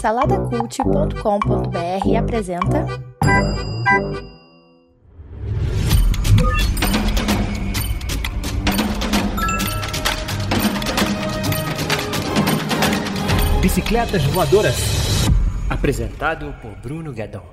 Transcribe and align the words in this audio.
Saladacult.com.br 0.00 2.16
apresenta. 2.18 2.84
Bicicletas 13.62 14.26
Voadoras. 14.32 15.30
Apresentado 15.70 16.52
por 16.60 16.74
Bruno 16.82 17.12
Guedon. 17.12 17.44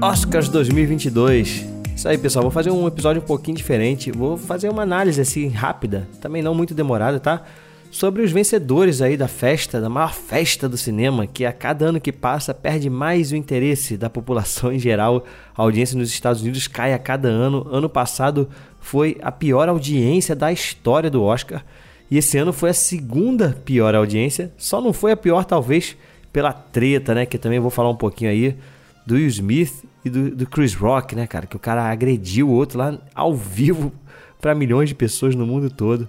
Oscars 0.00 0.50
2022. 0.50 1.77
Isso 1.98 2.08
aí, 2.08 2.16
pessoal. 2.16 2.44
Vou 2.44 2.52
fazer 2.52 2.70
um 2.70 2.86
episódio 2.86 3.20
um 3.20 3.24
pouquinho 3.24 3.56
diferente. 3.56 4.12
Vou 4.12 4.36
fazer 4.36 4.68
uma 4.68 4.82
análise 4.82 5.20
assim 5.20 5.48
rápida, 5.48 6.06
também 6.20 6.40
não 6.40 6.54
muito 6.54 6.72
demorada, 6.72 7.18
tá? 7.18 7.42
Sobre 7.90 8.22
os 8.22 8.30
vencedores 8.30 9.02
aí 9.02 9.16
da 9.16 9.26
festa, 9.26 9.80
da 9.80 9.88
maior 9.88 10.14
festa 10.14 10.68
do 10.68 10.76
cinema, 10.76 11.26
que 11.26 11.44
a 11.44 11.52
cada 11.52 11.86
ano 11.86 12.00
que 12.00 12.12
passa 12.12 12.54
perde 12.54 12.88
mais 12.88 13.32
o 13.32 13.36
interesse 13.36 13.96
da 13.96 14.08
população 14.08 14.72
em 14.72 14.78
geral. 14.78 15.24
A 15.56 15.62
audiência 15.62 15.98
nos 15.98 16.08
Estados 16.08 16.40
Unidos 16.40 16.68
cai 16.68 16.94
a 16.94 17.00
cada 17.00 17.26
ano. 17.26 17.66
Ano 17.68 17.88
passado 17.88 18.48
foi 18.78 19.16
a 19.20 19.32
pior 19.32 19.68
audiência 19.68 20.36
da 20.36 20.52
história 20.52 21.10
do 21.10 21.24
Oscar. 21.24 21.64
E 22.08 22.16
esse 22.16 22.38
ano 22.38 22.52
foi 22.52 22.70
a 22.70 22.74
segunda 22.74 23.58
pior 23.64 23.96
audiência. 23.96 24.52
Só 24.56 24.80
não 24.80 24.92
foi 24.92 25.10
a 25.10 25.16
pior, 25.16 25.44
talvez, 25.44 25.96
pela 26.32 26.52
treta, 26.52 27.12
né? 27.12 27.26
Que 27.26 27.38
também 27.38 27.58
vou 27.58 27.72
falar 27.72 27.90
um 27.90 27.96
pouquinho 27.96 28.30
aí 28.30 28.56
do 29.04 29.16
Will 29.16 29.26
Smith 29.26 29.84
e 30.08 30.10
do, 30.10 30.36
do 30.36 30.46
Chris 30.46 30.74
Rock, 30.74 31.14
né, 31.14 31.26
cara? 31.26 31.46
Que 31.46 31.56
o 31.56 31.60
cara 31.60 31.84
agrediu 31.84 32.48
o 32.48 32.52
outro 32.52 32.78
lá 32.78 32.98
ao 33.14 33.34
vivo 33.34 33.92
para 34.40 34.54
milhões 34.54 34.88
de 34.88 34.94
pessoas 34.94 35.34
no 35.34 35.46
mundo 35.46 35.70
todo. 35.70 36.08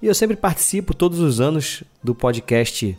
E 0.00 0.06
eu 0.06 0.14
sempre 0.14 0.36
participo 0.36 0.94
todos 0.94 1.18
os 1.18 1.40
anos 1.40 1.82
do 2.02 2.14
podcast 2.14 2.96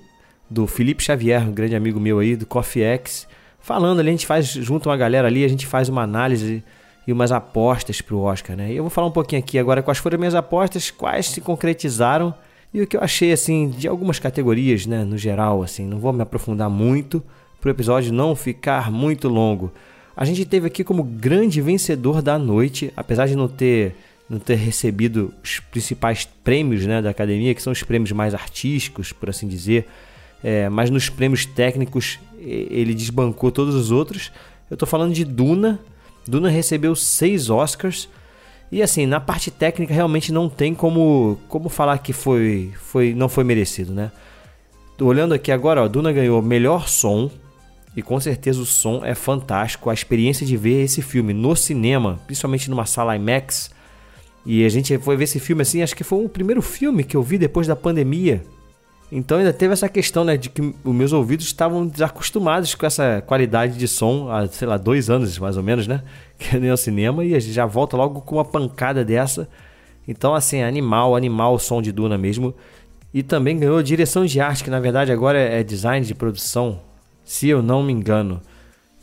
do 0.50 0.66
Felipe 0.66 1.04
Xavier, 1.04 1.48
um 1.48 1.54
grande 1.54 1.76
amigo 1.76 2.00
meu 2.00 2.20
aí, 2.20 2.36
do 2.36 2.46
Coffee 2.46 2.84
X, 2.84 3.28
falando 3.60 4.00
ali, 4.00 4.10
a 4.10 4.12
gente 4.12 4.26
faz 4.26 4.48
junto 4.48 4.90
uma 4.90 4.98
galera 4.98 5.28
ali, 5.28 5.46
a 5.46 5.48
gente 5.48 5.68
faz 5.68 5.88
uma 5.88 6.02
análise 6.02 6.64
e 7.06 7.14
umas 7.14 7.32
apostas 7.32 8.02
pro 8.02 8.20
Oscar, 8.20 8.58
né? 8.58 8.72
E 8.72 8.78
eu 8.78 8.84
vou 8.84 8.90
falar 8.90 9.08
um 9.08 9.12
pouquinho 9.12 9.40
aqui 9.40 9.58
agora 9.58 9.82
quais 9.82 9.98
foram 9.98 10.16
as 10.16 10.20
minhas 10.20 10.36
apostas, 10.36 10.92
quais 10.92 11.28
se 11.28 11.40
concretizaram 11.42 12.34
e 12.74 12.82
o 12.82 12.88
que 12.88 12.96
eu 12.98 13.02
achei 13.02 13.32
assim 13.32 13.70
de 13.70 13.88
algumas 13.88 14.20
categorias, 14.20 14.86
né, 14.86 15.04
no 15.04 15.18
geral, 15.18 15.64
assim, 15.64 15.86
não 15.86 15.98
vou 15.98 16.14
me 16.14 16.22
aprofundar 16.22 16.70
muito 16.70 17.24
para 17.60 17.70
o 17.70 17.72
episódio 17.72 18.14
não 18.14 18.36
ficar 18.36 18.92
muito 18.92 19.28
longo. 19.28 19.72
A 20.20 20.26
gente 20.26 20.44
teve 20.44 20.68
aqui 20.68 20.84
como 20.84 21.02
grande 21.02 21.62
vencedor 21.62 22.22
da 22.22 22.38
noite, 22.38 22.92
apesar 22.94 23.26
de 23.26 23.38
não 23.38 23.48
ter, 23.48 23.96
não 24.30 24.38
ter 24.38 24.56
recebido 24.56 25.34
os 25.42 25.62
principais 25.62 26.28
prêmios 26.44 26.86
né, 26.86 27.02
da 27.02 27.10
academia, 27.10 27.56
que 27.56 27.62
são 27.62 27.72
os 27.72 27.82
prêmios 27.84 28.12
mais 28.12 28.34
artísticos, 28.34 29.14
por 29.14 29.30
assim 29.30 29.48
dizer, 29.48 29.88
é, 30.44 30.68
mas 30.68 30.90
nos 30.90 31.08
prêmios 31.08 31.46
técnicos 31.46 32.20
ele 32.38 32.94
desbancou 32.94 33.50
todos 33.50 33.74
os 33.74 33.92
outros. 33.92 34.30
Eu 34.70 34.76
estou 34.76 34.86
falando 34.86 35.14
de 35.14 35.24
Duna. 35.24 35.80
Duna 36.28 36.50
recebeu 36.50 36.98
seis 36.98 37.50
Oscars. 37.50 38.10
E 38.70 38.82
assim, 38.82 39.06
na 39.06 39.22
parte 39.22 39.50
técnica 39.50 39.94
realmente 39.94 40.34
não 40.34 40.50
tem 40.50 40.76
como, 40.76 41.40
como 41.48 41.70
falar 41.70 41.98
que 42.00 42.12
foi, 42.12 42.74
foi 42.76 43.14
não 43.14 43.30
foi 43.30 43.46
merecido, 43.46 43.94
né? 43.94 44.12
Tô 44.98 45.06
olhando 45.06 45.34
aqui 45.34 45.50
agora, 45.50 45.82
ó, 45.82 45.88
Duna 45.88 46.12
ganhou 46.12 46.42
melhor 46.42 46.90
som, 46.90 47.32
e 48.00 48.02
com 48.02 48.18
certeza 48.18 48.62
o 48.62 48.66
som 48.66 49.04
é 49.04 49.14
fantástico. 49.14 49.90
A 49.90 49.94
experiência 49.94 50.46
de 50.46 50.56
ver 50.56 50.84
esse 50.84 51.02
filme 51.02 51.34
no 51.34 51.54
cinema, 51.54 52.18
principalmente 52.26 52.70
numa 52.70 52.86
sala 52.86 53.14
IMAX. 53.14 53.72
E 54.46 54.64
a 54.64 54.70
gente 54.70 54.98
foi 55.00 55.18
ver 55.18 55.26
esse 55.26 55.38
filme 55.38 55.62
assim, 55.62 55.82
acho 55.82 55.94
que 55.94 56.04
foi 56.04 56.24
o 56.24 56.30
primeiro 56.30 56.62
filme 56.62 57.04
que 57.04 57.18
eu 57.18 57.22
vi 57.22 57.38
depois 57.38 57.68
da 57.68 57.76
pandemia. 57.76 58.42
Então 59.12 59.38
ainda 59.38 59.52
teve 59.52 59.74
essa 59.74 59.90
questão, 59.90 60.24
né, 60.24 60.38
de 60.38 60.50
que 60.50 60.62
os 60.62 60.96
meus 60.96 61.12
ouvidos 61.12 61.46
estavam 61.46 61.86
desacostumados 61.86 62.74
com 62.74 62.86
essa 62.86 63.22
qualidade 63.28 63.78
de 63.78 63.88
som 63.88 64.32
há, 64.32 64.48
sei 64.48 64.66
lá, 64.66 64.78
dois 64.78 65.10
anos 65.10 65.38
mais 65.38 65.58
ou 65.58 65.64
menos, 65.64 65.86
né? 65.86 66.02
Que 66.40 66.58
nem 66.58 66.70
ao 66.70 66.78
cinema 66.78 67.26
e 67.26 67.36
a 67.36 67.40
gente 67.40 67.52
já 67.52 67.66
volta 67.66 67.98
logo 67.98 68.22
com 68.22 68.36
uma 68.36 68.46
pancada 68.46 69.04
dessa. 69.04 69.50
Então, 70.08 70.34
assim, 70.34 70.62
animal, 70.62 71.18
animal 71.18 71.54
o 71.54 71.60
som 71.60 71.82
de 71.82 71.92
Duna 71.92 72.18
mesmo. 72.18 72.56
E 73.14 73.22
também 73.22 73.60
ganhou 73.60 73.84
direção 73.84 74.26
de 74.26 74.40
arte, 74.40 74.64
que 74.64 74.70
na 74.70 74.80
verdade 74.80 75.12
agora 75.12 75.38
é 75.38 75.64
design 75.64 76.06
de 76.06 76.16
produção 76.16 76.80
se 77.30 77.48
eu 77.48 77.62
não 77.62 77.84
me 77.84 77.94
engano. 77.94 78.42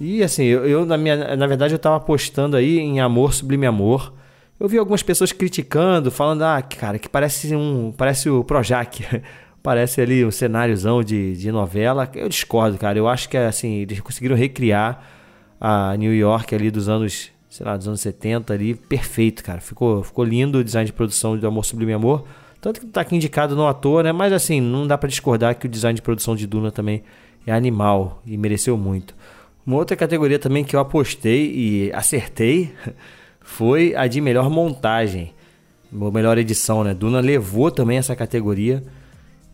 E 0.01 0.21
assim, 0.21 0.43
eu, 0.43 0.67
eu 0.67 0.85
na, 0.85 0.99
minha, 0.99 1.37
na 1.37 1.47
verdade 1.47 1.73
eu 1.73 1.77
estava 1.77 1.95
apostando 1.95 2.57
aí 2.57 2.77
em 2.77 2.99
Amor 2.99 3.33
Sublime 3.33 3.67
Amor. 3.67 4.13
Eu 4.59 4.69
vi 4.69 4.79
algumas 4.79 5.01
pessoas 5.01 5.31
criticando, 5.31 6.11
falando, 6.11 6.43
ah, 6.43 6.61
cara, 6.61 6.99
que 6.99 7.09
parece 7.09 7.55
um. 7.55 7.93
Parece 7.97 8.29
o 8.29 8.43
Projac. 8.43 9.05
parece 9.63 10.01
ali 10.01 10.25
um 10.25 10.33
cenáriozão 10.33 11.05
de, 11.05 11.37
de 11.37 11.53
novela. 11.53 12.11
Eu 12.17 12.29
discordo, 12.29 12.77
cara. 12.77 12.99
Eu 12.99 13.07
acho 13.07 13.29
que 13.29 13.37
assim, 13.37 13.75
eles 13.83 14.01
conseguiram 14.01 14.35
recriar 14.35 15.05
a 15.61 15.97
New 15.97 16.13
York 16.13 16.53
ali 16.53 16.69
dos 16.69 16.89
anos, 16.89 17.31
sei 17.49 17.65
lá, 17.65 17.77
dos 17.77 17.87
anos 17.87 18.01
70 18.01 18.53
ali, 18.53 18.75
perfeito, 18.75 19.45
cara. 19.45 19.61
Ficou, 19.61 20.03
ficou 20.03 20.25
lindo 20.25 20.59
o 20.59 20.65
design 20.65 20.85
de 20.85 20.93
produção 20.93 21.39
do 21.39 21.47
Amor 21.47 21.65
Sublime 21.65 21.93
Amor. 21.93 22.27
Tanto 22.61 22.81
que 22.81 22.87
tá 22.87 23.03
aqui 23.03 23.15
indicado 23.15 23.55
no 23.55 23.69
ator, 23.69 24.03
né? 24.03 24.11
Mas 24.11 24.33
assim, 24.33 24.61
não 24.61 24.85
dá 24.85 24.99
para 24.99 25.09
discordar 25.09 25.55
que 25.55 25.67
o 25.67 25.69
design 25.69 25.95
de 25.95 26.03
produção 26.03 26.35
de 26.35 26.45
Duna 26.45 26.73
também 26.73 27.05
é 27.47 27.53
animal 27.53 28.23
e 28.27 28.37
mereceu 28.37 28.77
muito. 28.77 29.15
Uma 29.67 29.77
outra 29.77 29.97
categoria 29.97 30.39
também 30.39 30.65
que 30.65 30.77
eu 30.77 30.81
apostei 30.81 31.53
e 31.53 31.93
acertei 31.93 32.73
foi 33.41 33.95
a 33.95 34.07
de 34.07 34.21
melhor 34.21 34.51
montagem, 34.51 35.33
ou 35.93 36.13
melhor 36.13 36.37
edição, 36.37 36.85
né? 36.85 36.93
Duna 36.93 37.21
levou 37.21 37.71
também 37.71 37.99
essa 37.99 38.15
categoria. 38.15 38.83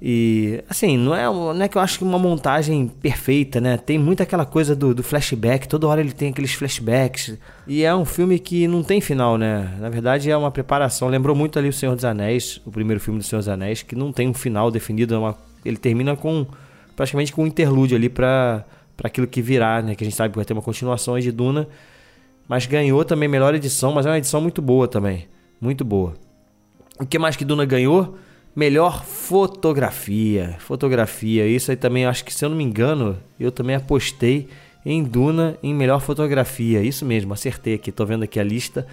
E 0.04 0.64
assim, 0.68 0.98
não 0.98 1.14
é, 1.14 1.24
não 1.26 1.62
é 1.62 1.68
que 1.68 1.78
eu 1.78 1.80
acho 1.80 1.98
que 1.98 2.04
uma 2.04 2.18
montagem 2.18 2.88
perfeita, 2.88 3.60
né? 3.60 3.76
Tem 3.76 3.96
muito 3.98 4.20
aquela 4.20 4.44
coisa 4.44 4.74
do, 4.74 4.92
do, 4.92 5.02
flashback, 5.02 5.68
toda 5.68 5.86
hora 5.86 6.00
ele 6.00 6.10
tem 6.10 6.30
aqueles 6.30 6.52
flashbacks. 6.54 7.38
E 7.68 7.84
é 7.84 7.94
um 7.94 8.04
filme 8.04 8.38
que 8.40 8.66
não 8.66 8.82
tem 8.82 9.00
final, 9.00 9.38
né? 9.38 9.76
Na 9.78 9.88
verdade 9.88 10.28
é 10.28 10.36
uma 10.36 10.50
preparação. 10.50 11.08
Lembrou 11.08 11.36
muito 11.36 11.56
ali 11.56 11.68
o 11.68 11.72
Senhor 11.72 11.94
dos 11.94 12.04
Anéis, 12.04 12.60
o 12.66 12.70
primeiro 12.72 13.00
filme 13.00 13.20
do 13.20 13.24
Senhor 13.24 13.38
dos 13.38 13.48
Anéis, 13.48 13.82
que 13.82 13.94
não 13.94 14.12
tem 14.12 14.28
um 14.28 14.34
final 14.34 14.72
definido, 14.72 15.14
é 15.14 15.18
uma, 15.18 15.38
ele 15.64 15.76
termina 15.76 16.16
com 16.16 16.44
praticamente 16.94 17.32
com 17.32 17.44
um 17.44 17.46
interlúdio 17.46 17.96
ali 17.96 18.08
para 18.08 18.64
aquilo 19.02 19.26
que 19.26 19.42
virá, 19.42 19.82
né? 19.82 19.94
Que 19.94 20.04
a 20.04 20.06
gente 20.06 20.16
sabe 20.16 20.30
que 20.30 20.36
vai 20.36 20.44
ter 20.44 20.52
uma 20.52 20.62
continuação 20.62 21.18
de 21.18 21.32
Duna. 21.32 21.68
Mas 22.48 22.66
ganhou 22.66 23.04
também 23.04 23.28
melhor 23.28 23.54
edição, 23.54 23.92
mas 23.92 24.06
é 24.06 24.10
uma 24.10 24.18
edição 24.18 24.40
muito 24.40 24.60
boa 24.60 24.86
também. 24.88 25.28
Muito 25.60 25.84
boa. 25.84 26.14
O 26.98 27.06
que 27.06 27.18
mais 27.18 27.36
que 27.36 27.44
Duna 27.44 27.64
ganhou? 27.64 28.16
Melhor 28.54 29.04
fotografia. 29.04 30.56
Fotografia. 30.58 31.46
Isso 31.46 31.70
aí 31.70 31.76
também, 31.76 32.04
acho 32.04 32.24
que 32.24 32.34
se 32.34 32.44
eu 32.44 32.48
não 32.48 32.56
me 32.56 32.64
engano, 32.64 33.18
eu 33.38 33.50
também 33.50 33.76
apostei 33.76 34.48
em 34.84 35.02
Duna 35.02 35.56
em 35.62 35.74
melhor 35.74 36.00
fotografia. 36.00 36.82
Isso 36.82 37.04
mesmo, 37.04 37.32
acertei 37.32 37.74
aqui. 37.74 37.90
Tô 37.90 38.04
vendo 38.04 38.24
aqui 38.24 38.38
a 38.38 38.44
lista. 38.44 38.86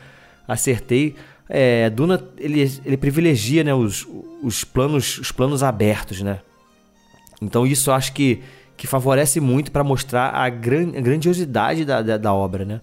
Acertei. 0.47 1.15
É, 1.49 1.89
Duna 1.89 2.23
ele, 2.37 2.61
ele 2.85 2.97
privilegia 2.97 3.63
né, 3.63 3.73
os, 3.73 4.07
os, 4.41 4.63
planos, 4.63 5.17
os 5.17 5.31
planos 5.31 5.63
abertos, 5.63 6.21
né? 6.21 6.39
Então 7.41 7.65
isso 7.65 7.89
eu 7.89 7.93
acho 7.93 8.13
que, 8.13 8.41
que 8.75 8.87
favorece 8.87 9.39
muito 9.39 9.71
para 9.71 9.83
mostrar 9.83 10.29
a, 10.29 10.49
gran, 10.49 10.89
a 10.97 11.01
grandiosidade 11.01 11.85
da, 11.85 12.01
da, 12.01 12.17
da, 12.17 12.33
obra, 12.33 12.65
né? 12.65 12.81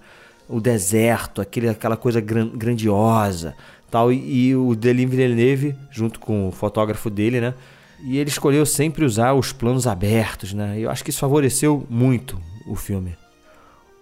O 0.48 0.60
deserto, 0.60 1.40
aquele, 1.40 1.68
aquela 1.68 1.96
coisa 1.96 2.20
gran, 2.20 2.48
grandiosa, 2.48 3.54
tal. 3.90 4.12
E, 4.12 4.48
e 4.48 4.56
o 4.56 4.74
Denis 4.74 5.10
Villeneuve, 5.10 5.76
junto 5.90 6.20
com 6.20 6.48
o 6.48 6.52
fotógrafo 6.52 7.10
dele, 7.10 7.40
né? 7.40 7.54
E 8.04 8.18
ele 8.18 8.28
escolheu 8.28 8.64
sempre 8.66 9.04
usar 9.04 9.32
os 9.32 9.52
planos 9.52 9.86
abertos, 9.86 10.52
né? 10.52 10.76
Eu 10.78 10.90
acho 10.90 11.02
que 11.02 11.10
isso 11.10 11.20
favoreceu 11.20 11.86
muito 11.88 12.40
o 12.66 12.74
filme. 12.74 13.16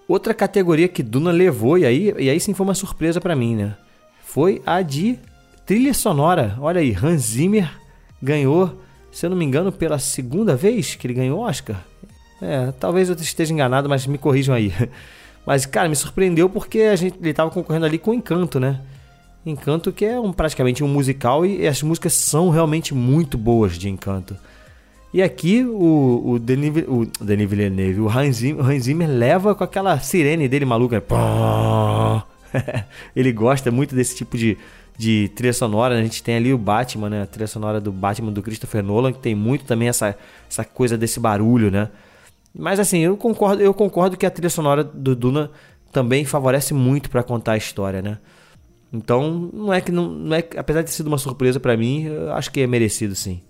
Outra 0.07 0.35
categoria 0.35 0.89
que 0.89 1.03
Duna 1.03 1.31
levou, 1.31 1.79
e 1.79 1.87
aí, 1.87 2.15
e 2.19 2.29
aí 2.29 2.39
sim 2.39 2.53
foi 2.53 2.65
uma 2.65 2.75
surpresa 2.75 3.21
para 3.21 3.35
mim, 3.35 3.57
né? 3.57 3.75
Foi 4.25 4.61
a 4.67 4.83
de 4.83 5.19
trilha 5.65 5.95
sonora. 5.95 6.57
Olha 6.61 6.81
aí, 6.81 6.95
Hans 6.95 7.23
Zimmer 7.23 7.71
ganhou 8.23 8.84
se 9.15 9.25
eu 9.25 9.31
não 9.31 9.37
me 9.37 9.45
engano, 9.45 9.71
pela 9.71 9.99
segunda 9.99 10.57
vez 10.57 10.97
que 10.97 11.07
ele 11.07 11.15
ganhou 11.15 11.39
Oscar. 11.39 11.81
É, 12.43 12.73
talvez 12.73 13.09
eu 13.09 13.15
esteja 13.15 13.53
enganado, 13.53 13.89
mas 13.89 14.09
me 14.09 14.19
corrijam 14.19 14.55
aí. 14.55 14.73
Mas, 15.47 15.67
cara, 15.67 15.91
me 15.91 15.95
surpreendeu 15.95 16.49
porque 16.49 16.81
a 16.81 16.97
gente, 16.97 17.19
ele 17.21 17.29
estava 17.29 17.51
concorrendo 17.51 17.85
ali 17.85 17.99
com 17.99 18.15
Encanto, 18.15 18.59
né? 18.59 18.81
Encanto 19.45 19.93
que 19.93 20.03
é 20.03 20.19
um, 20.19 20.33
praticamente 20.33 20.83
um 20.83 20.89
musical 20.89 21.45
e 21.45 21.69
as 21.69 21.83
músicas 21.83 22.15
são 22.15 22.49
realmente 22.49 22.95
muito 22.95 23.37
boas 23.37 23.79
de 23.79 23.91
Encanto. 23.91 24.35
E 25.13 25.23
aqui 25.23 25.63
o, 25.63 26.23
o, 26.25 26.39
Denis, 26.39 26.85
o 26.89 27.05
Denis 27.23 27.51
Villeneuve, 27.51 28.01
o 28.01 28.09
Hans, 28.09 28.37
Zimmer, 28.37 28.65
o 28.65 28.67
Hans 28.67 28.85
Zimmer 28.85 29.07
leva 29.07 29.55
com 29.55 29.63
aquela 29.63 30.01
sirene 30.01 30.49
dele 30.49 30.65
maluca. 30.65 31.03
ele 33.15 33.33
gosta 33.33 33.71
muito 33.71 33.95
desse 33.95 34.17
tipo 34.17 34.39
de, 34.39 34.57
de 34.97 35.29
trilha 35.35 35.53
sonora. 35.53 35.99
A 35.99 36.03
gente 36.03 36.23
tem 36.23 36.37
ali 36.37 36.53
o 36.53 36.59
Batman, 36.59 37.11
né? 37.11 37.23
A 37.23 37.27
trilha 37.27 37.47
sonora 37.47 37.81
do 37.81 37.93
Batman 37.93 38.33
do 38.33 38.43
Christopher 38.43 38.83
Nolan, 38.83 39.13
que 39.13 39.19
tem 39.19 39.35
muito 39.35 39.65
também 39.65 39.89
essa, 39.89 40.17
essa 40.49 40.65
coisa 40.65 40.97
desse 40.97 41.19
barulho, 41.21 41.71
né? 41.71 41.89
Mas 42.57 42.79
assim, 42.79 43.01
eu 43.01 43.17
concordo, 43.17 43.63
eu 43.63 43.75
concordo 43.75 44.17
que 44.17 44.25
a 44.25 44.31
trilha 44.31 44.51
sonora 44.51 44.85
do 44.85 45.17
Duna 45.17 45.51
também 45.93 46.25
favorece 46.25 46.73
muito 46.73 47.11
para 47.11 47.23
contar 47.23 47.53
a 47.53 47.57
história, 47.57 48.01
né? 48.01 48.19
Então, 48.93 49.51
não 49.53 49.75
é 49.75 49.81
que 49.81 49.91
não, 49.91 50.09
não 50.09 50.37
é, 50.37 50.45
apesar 50.57 50.83
de 50.83 50.87
ter 50.87 50.93
sido 50.93 51.09
uma 51.09 51.19
surpresa 51.19 51.59
para 51.59 51.77
mim, 51.77 52.07
acho 52.33 52.53
que 52.53 52.61
é 52.61 52.67
merecido 52.67 53.15
sim. 53.17 53.43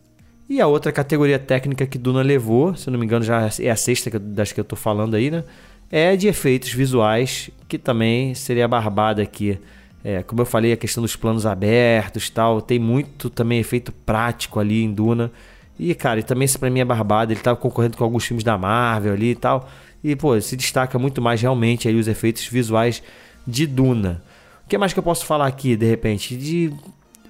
E 0.48 0.60
a 0.60 0.66
outra 0.66 0.90
categoria 0.90 1.38
técnica 1.38 1.86
que 1.86 1.98
Duna 1.98 2.22
levou, 2.22 2.74
se 2.74 2.90
não 2.90 2.98
me 2.98 3.04
engano, 3.04 3.24
já 3.24 3.50
é 3.60 3.70
a 3.70 3.76
sexta 3.76 4.18
das 4.18 4.52
que 4.52 4.60
eu 4.60 4.64
tô 4.64 4.76
falando 4.76 5.14
aí, 5.14 5.30
né? 5.30 5.44
É 5.90 6.16
de 6.16 6.28
efeitos 6.28 6.72
visuais, 6.72 7.50
que 7.68 7.78
também 7.78 8.34
seria 8.34 8.66
barbada 8.66 9.22
aqui. 9.22 9.58
É, 10.04 10.22
como 10.22 10.42
eu 10.42 10.46
falei, 10.46 10.70
a 10.70 10.76
questão 10.76 11.02
dos 11.02 11.16
planos 11.16 11.46
abertos 11.46 12.28
tal, 12.28 12.60
tem 12.60 12.78
muito 12.78 13.30
também 13.30 13.58
efeito 13.58 13.90
prático 13.90 14.60
ali 14.60 14.84
em 14.84 14.92
Duna. 14.92 15.32
E, 15.78 15.94
cara, 15.94 16.20
e 16.20 16.22
também 16.22 16.44
isso 16.44 16.58
pra 16.58 16.68
mim 16.68 16.80
é 16.80 16.84
barbado. 16.84 17.32
Ele 17.32 17.40
tava 17.40 17.56
concorrendo 17.56 17.96
com 17.96 18.04
alguns 18.04 18.26
filmes 18.26 18.44
da 18.44 18.58
Marvel 18.58 19.14
ali 19.14 19.30
e 19.30 19.34
tal. 19.34 19.66
E, 20.04 20.14
pô, 20.14 20.38
se 20.38 20.56
destaca 20.56 20.98
muito 20.98 21.22
mais 21.22 21.40
realmente 21.40 21.88
aí 21.88 21.96
os 21.96 22.06
efeitos 22.06 22.46
visuais 22.46 23.02
de 23.46 23.66
Duna. 23.66 24.22
O 24.66 24.68
que 24.68 24.76
mais 24.76 24.92
que 24.92 24.98
eu 24.98 25.02
posso 25.02 25.24
falar 25.24 25.46
aqui, 25.46 25.74
de 25.74 25.86
repente? 25.86 26.36
De. 26.36 26.70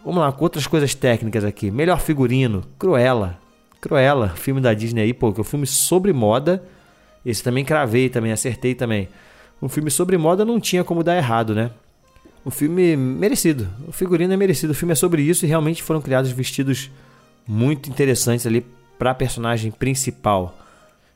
Vamos 0.04 0.20
lá, 0.20 0.32
com 0.32 0.44
outras 0.44 0.66
coisas 0.66 0.94
técnicas 0.94 1.44
aqui. 1.44 1.70
Melhor 1.70 2.00
figurino, 2.00 2.64
Cruella. 2.76 3.38
Cruella, 3.80 4.30
filme 4.30 4.60
da 4.60 4.74
Disney 4.74 5.02
aí, 5.02 5.14
pô, 5.14 5.32
que 5.32 5.40
é 5.40 5.42
um 5.42 5.44
filme 5.44 5.66
sobre 5.66 6.12
moda. 6.12 6.62
Esse 7.24 7.42
também 7.42 7.64
cravei, 7.64 8.08
também 8.08 8.32
acertei 8.32 8.74
também. 8.74 9.08
Um 9.62 9.68
filme 9.68 9.90
sobre 9.90 10.18
moda 10.18 10.44
não 10.44 10.60
tinha 10.60 10.84
como 10.84 11.02
dar 11.02 11.16
errado, 11.16 11.54
né? 11.54 11.70
Um 12.44 12.50
filme 12.50 12.96
merecido. 12.96 13.68
O 13.88 13.92
figurino 13.92 14.32
é 14.32 14.36
merecido. 14.36 14.72
O 14.72 14.74
filme 14.74 14.92
é 14.92 14.94
sobre 14.94 15.22
isso 15.22 15.44
e 15.44 15.48
realmente 15.48 15.82
foram 15.82 16.00
criados 16.00 16.30
vestidos 16.30 16.90
muito 17.46 17.88
interessantes 17.88 18.46
ali 18.46 18.64
para 18.98 19.10
a 19.10 19.14
personagem 19.14 19.70
principal. 19.70 20.58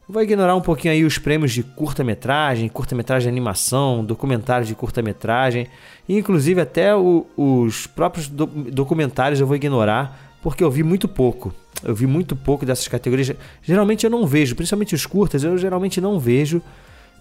Vou 0.09 0.23
ignorar 0.23 0.55
um 0.55 0.61
pouquinho 0.63 0.95
aí 0.95 1.05
os 1.05 1.19
prêmios 1.19 1.53
de 1.53 1.63
curta-metragem, 1.63 2.67
curta-metragem 2.71 3.25
de 3.25 3.29
animação, 3.29 4.03
documentários 4.03 4.67
de 4.67 4.75
curta-metragem, 4.75 5.67
e 6.09 6.17
inclusive 6.17 6.63
até 6.63 6.97
o, 6.97 7.27
os 7.37 7.87
próprios 7.87 8.27
do, 8.27 8.47
documentários 8.47 9.39
eu 9.39 9.47
vou 9.47 9.55
ignorar, 9.55 10.39
porque 10.43 10.65
eu 10.65 10.71
vi 10.71 10.83
muito 10.83 11.07
pouco. 11.07 11.53
Eu 11.85 11.95
vi 11.95 12.07
muito 12.07 12.35
pouco 12.35 12.65
dessas 12.65 12.89
categorias. 12.89 13.33
Geralmente 13.63 14.05
eu 14.05 14.11
não 14.11 14.27
vejo, 14.27 14.57
principalmente 14.57 14.95
os 14.95 15.05
curtas, 15.05 15.45
eu 15.45 15.59
geralmente 15.59 16.01
não 16.01 16.19
vejo, 16.19 16.63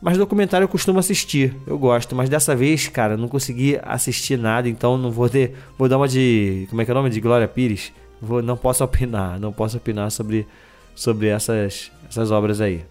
mas 0.02 0.18
documentário 0.18 0.66
eu 0.66 0.70
costumo 0.70 1.00
assistir, 1.00 1.56
eu 1.66 1.78
gosto, 1.78 2.16
mas 2.16 2.30
dessa 2.30 2.56
vez, 2.56 2.88
cara, 2.88 3.18
não 3.18 3.28
consegui 3.28 3.80
assistir 3.82 4.38
nada, 4.38 4.70
então 4.70 4.98
não 4.98 5.12
vou 5.12 5.28
ter, 5.28 5.56
vou 5.78 5.90
dar 5.90 5.98
uma 5.98 6.08
de, 6.08 6.68
como 6.70 6.82
é 6.82 6.86
que 6.86 6.92
é 6.92 6.94
o 6.94 6.98
nome 6.98 7.10
de 7.10 7.20
Glória 7.20 7.48
Pires? 7.48 7.92
Vou, 8.22 8.42
não 8.42 8.58
posso 8.58 8.84
opinar, 8.84 9.40
não 9.40 9.52
posso 9.52 9.78
opinar 9.78 10.12
sobre, 10.12 10.48
sobre 10.96 11.28
essas, 11.28 11.92
essas 12.08 12.32
obras 12.32 12.62
aí. 12.62 12.84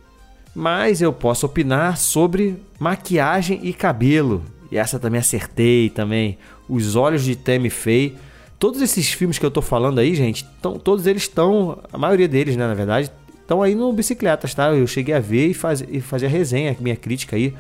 Mas 0.55 1.03
eu 1.03 1.13
posso 1.13 1.45
opinar 1.47 1.99
sobre 1.99 2.57
maquiagem 2.79 3.61
e 3.63 3.73
cabelo. 3.75 4.43
E 4.71 4.79
essa 4.79 4.99
também 4.99 5.21
acertei 5.21 5.91
também. 5.91 6.39
Os 6.67 6.97
Olhos 6.97 7.25
de 7.25 7.37
Tammy 7.37 7.69
Faye. 7.69 8.17
Todos 8.59 8.81
esses 8.81 9.13
filmes 9.13 9.39
que 9.39 9.45
eu 9.45 9.51
tô 9.51 9.61
falando 9.61 9.99
aí, 9.99 10.15
gente, 10.15 10.47
tão, 10.63 10.79
todos 10.79 11.07
eles 11.07 11.23
estão, 11.23 11.79
a 11.93 11.99
maioria 11.99 12.27
deles, 12.27 12.57
né, 12.57 12.67
na 12.67 12.73
verdade, 12.73 13.11
estão 13.47 13.63
aí 13.63 13.77
no 13.77 13.93
Bicicletas, 13.93 14.53
tá? 14.55 14.73
Eu 14.73 14.87
cheguei 14.89 15.15
a 15.15 15.21
ver 15.21 15.47
e, 15.47 15.55
faz, 15.55 15.83
e 15.89 16.01
fazer 16.01 16.27
a 16.27 16.29
resenha, 16.29 16.77
minha 16.81 16.97
crítica 16.97 17.37
aí 17.37 17.55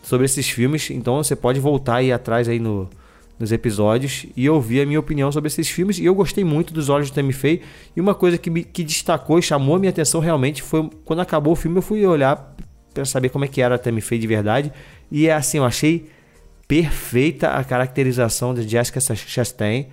sobre 0.00 0.26
esses 0.26 0.48
filmes. 0.48 0.90
Então 0.90 1.16
você 1.16 1.34
pode 1.34 1.58
voltar 1.58 1.96
aí 1.96 2.12
atrás 2.12 2.48
aí 2.48 2.60
no, 2.60 2.88
nos 3.36 3.50
episódios 3.50 4.26
e 4.36 4.48
ouvir 4.48 4.82
a 4.82 4.86
minha 4.86 5.00
opinião 5.00 5.32
sobre 5.32 5.48
esses 5.48 5.68
filmes. 5.68 5.98
E 5.98 6.04
eu 6.04 6.14
gostei 6.14 6.44
muito 6.44 6.72
dos 6.72 6.88
Olhos 6.88 7.08
de 7.08 7.12
Tammy 7.14 7.32
Faye. 7.32 7.62
E 7.96 8.00
uma 8.00 8.14
coisa 8.14 8.38
que, 8.38 8.48
me, 8.48 8.62
que 8.62 8.84
destacou 8.84 9.38
e 9.38 9.42
chamou 9.42 9.74
a 9.74 9.78
minha 9.78 9.90
atenção 9.90 10.20
realmente 10.20 10.62
foi 10.62 10.88
quando 11.04 11.20
acabou 11.20 11.54
o 11.54 11.56
filme, 11.56 11.78
eu 11.78 11.82
fui 11.82 12.06
olhar 12.06 12.54
para 12.92 13.04
saber 13.04 13.28
como 13.28 13.44
é 13.44 13.48
que 13.48 13.60
era 13.60 13.74
a 13.74 13.78
Tammy 13.78 14.00
Faye 14.00 14.20
de 14.20 14.26
verdade. 14.28 14.72
E 15.10 15.26
é 15.26 15.34
assim, 15.34 15.58
eu 15.58 15.64
achei 15.64 16.08
perfeita 16.68 17.48
a 17.48 17.64
caracterização 17.64 18.54
de 18.54 18.66
Jessica 18.68 19.00
Chastain. 19.00 19.86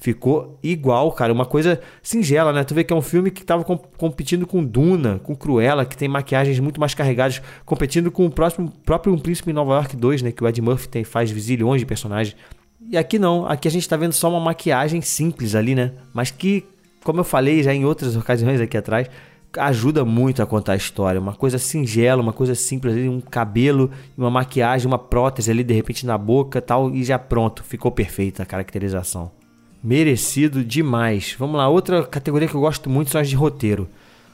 Ficou 0.00 0.58
igual, 0.62 1.10
cara. 1.10 1.32
Uma 1.32 1.44
coisa 1.44 1.80
singela, 2.00 2.52
né? 2.52 2.62
Tu 2.62 2.72
vê 2.72 2.84
que 2.84 2.92
é 2.92 2.96
um 2.96 3.02
filme 3.02 3.32
que 3.32 3.44
tava 3.44 3.64
competindo 3.64 4.46
com 4.46 4.64
Duna, 4.64 5.18
com 5.18 5.34
Cruella, 5.34 5.84
que 5.84 5.96
tem 5.96 6.08
maquiagens 6.08 6.60
muito 6.60 6.78
mais 6.78 6.94
carregadas, 6.94 7.42
competindo 7.66 8.08
com 8.08 8.24
o 8.24 8.30
próximo, 8.30 8.72
próprio 8.86 9.12
Um 9.12 9.18
Príncipe 9.18 9.50
em 9.50 9.54
Nova 9.54 9.74
York 9.74 9.96
2, 9.96 10.22
né? 10.22 10.30
Que 10.30 10.44
o 10.44 10.48
Ed 10.48 10.62
Murphy 10.62 10.88
tem, 10.88 11.02
faz 11.02 11.30
zilhões 11.30 11.80
de 11.80 11.86
personagens. 11.86 12.36
E 12.88 12.96
aqui 12.96 13.18
não, 13.18 13.44
aqui 13.44 13.66
a 13.66 13.70
gente 13.70 13.82
está 13.82 13.96
vendo 13.96 14.12
só 14.12 14.30
uma 14.30 14.38
maquiagem 14.38 15.00
simples 15.00 15.56
ali, 15.56 15.74
né? 15.74 15.92
Mas 16.14 16.30
que, 16.30 16.64
como 17.02 17.18
eu 17.18 17.24
falei 17.24 17.60
já 17.64 17.74
em 17.74 17.84
outras 17.84 18.14
ocasiões 18.14 18.60
aqui 18.60 18.76
atrás, 18.76 19.10
ajuda 19.56 20.04
muito 20.04 20.40
a 20.40 20.46
contar 20.46 20.74
a 20.74 20.76
história. 20.76 21.20
Uma 21.20 21.34
coisa 21.34 21.58
singela, 21.58 22.22
uma 22.22 22.32
coisa 22.32 22.54
simples, 22.54 22.94
um 23.08 23.20
cabelo, 23.20 23.90
uma 24.16 24.30
maquiagem, 24.30 24.86
uma 24.86 24.98
prótese 24.98 25.50
ali 25.50 25.64
de 25.64 25.74
repente 25.74 26.06
na 26.06 26.16
boca 26.16 26.62
tal, 26.62 26.94
e 26.94 27.02
já 27.02 27.18
pronto, 27.18 27.64
ficou 27.64 27.90
perfeita 27.90 28.44
a 28.44 28.46
caracterização. 28.46 29.37
Merecido 29.82 30.64
demais. 30.64 31.36
Vamos 31.38 31.56
lá, 31.56 31.68
outra 31.68 32.04
categoria 32.04 32.48
que 32.48 32.54
eu 32.54 32.60
gosto 32.60 32.90
muito 32.90 33.10
são 33.10 33.20
as 33.20 33.28
de 33.28 33.36
roteiro. 33.36 33.88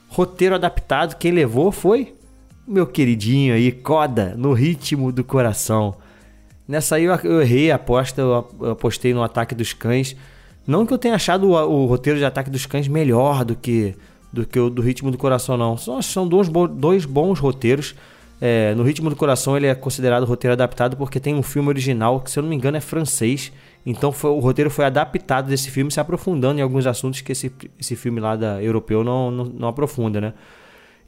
Roteiro 0.08 0.54
adaptado, 0.54 1.16
quem 1.16 1.32
levou 1.32 1.70
foi 1.70 2.14
meu 2.66 2.86
queridinho 2.86 3.54
aí, 3.54 3.70
Coda, 3.70 4.34
no 4.36 4.52
ritmo 4.52 5.12
do 5.12 5.22
coração. 5.22 5.96
Nessa 6.66 6.96
aí 6.96 7.04
eu, 7.04 7.42
errei 7.42 7.70
a 7.70 7.76
aposta, 7.76 8.22
eu 8.22 8.48
apostei 8.70 9.12
no 9.12 9.22
Ataque 9.22 9.54
dos 9.54 9.74
Cães. 9.74 10.16
Não 10.66 10.86
que 10.86 10.94
eu 10.94 10.98
tenha 10.98 11.14
achado 11.14 11.50
o, 11.50 11.52
o, 11.52 11.86
roteiro 11.86 12.18
de 12.18 12.24
Ataque 12.24 12.48
dos 12.48 12.64
Cães 12.64 12.88
melhor 12.88 13.44
do 13.44 13.54
que, 13.54 13.94
do 14.32 14.46
que 14.46 14.58
o 14.58 14.70
do 14.70 14.80
Ritmo 14.80 15.10
do 15.10 15.18
Coração, 15.18 15.58
não. 15.58 15.76
São, 15.76 16.00
são 16.00 16.26
dois, 16.26 16.48
dois 16.48 17.04
bons 17.04 17.38
roteiros. 17.38 17.94
É, 18.46 18.74
no 18.74 18.82
Ritmo 18.82 19.08
do 19.08 19.16
Coração 19.16 19.56
ele 19.56 19.66
é 19.66 19.74
considerado 19.74 20.24
roteiro 20.24 20.52
adaptado 20.52 20.98
porque 20.98 21.18
tem 21.18 21.34
um 21.34 21.42
filme 21.42 21.70
original 21.70 22.20
que, 22.20 22.30
se 22.30 22.38
eu 22.38 22.42
não 22.42 22.50
me 22.50 22.54
engano, 22.54 22.76
é 22.76 22.80
francês. 22.80 23.50
Então 23.86 24.12
foi, 24.12 24.32
o 24.32 24.38
roteiro 24.38 24.68
foi 24.68 24.84
adaptado 24.84 25.48
desse 25.48 25.70
filme, 25.70 25.90
se 25.90 25.98
aprofundando 25.98 26.60
em 26.60 26.62
alguns 26.62 26.86
assuntos 26.86 27.22
que 27.22 27.32
esse, 27.32 27.50
esse 27.80 27.96
filme 27.96 28.20
lá 28.20 28.36
da 28.36 28.62
europeu 28.62 29.02
não, 29.02 29.30
não, 29.30 29.44
não 29.46 29.68
aprofunda, 29.68 30.20
né? 30.20 30.34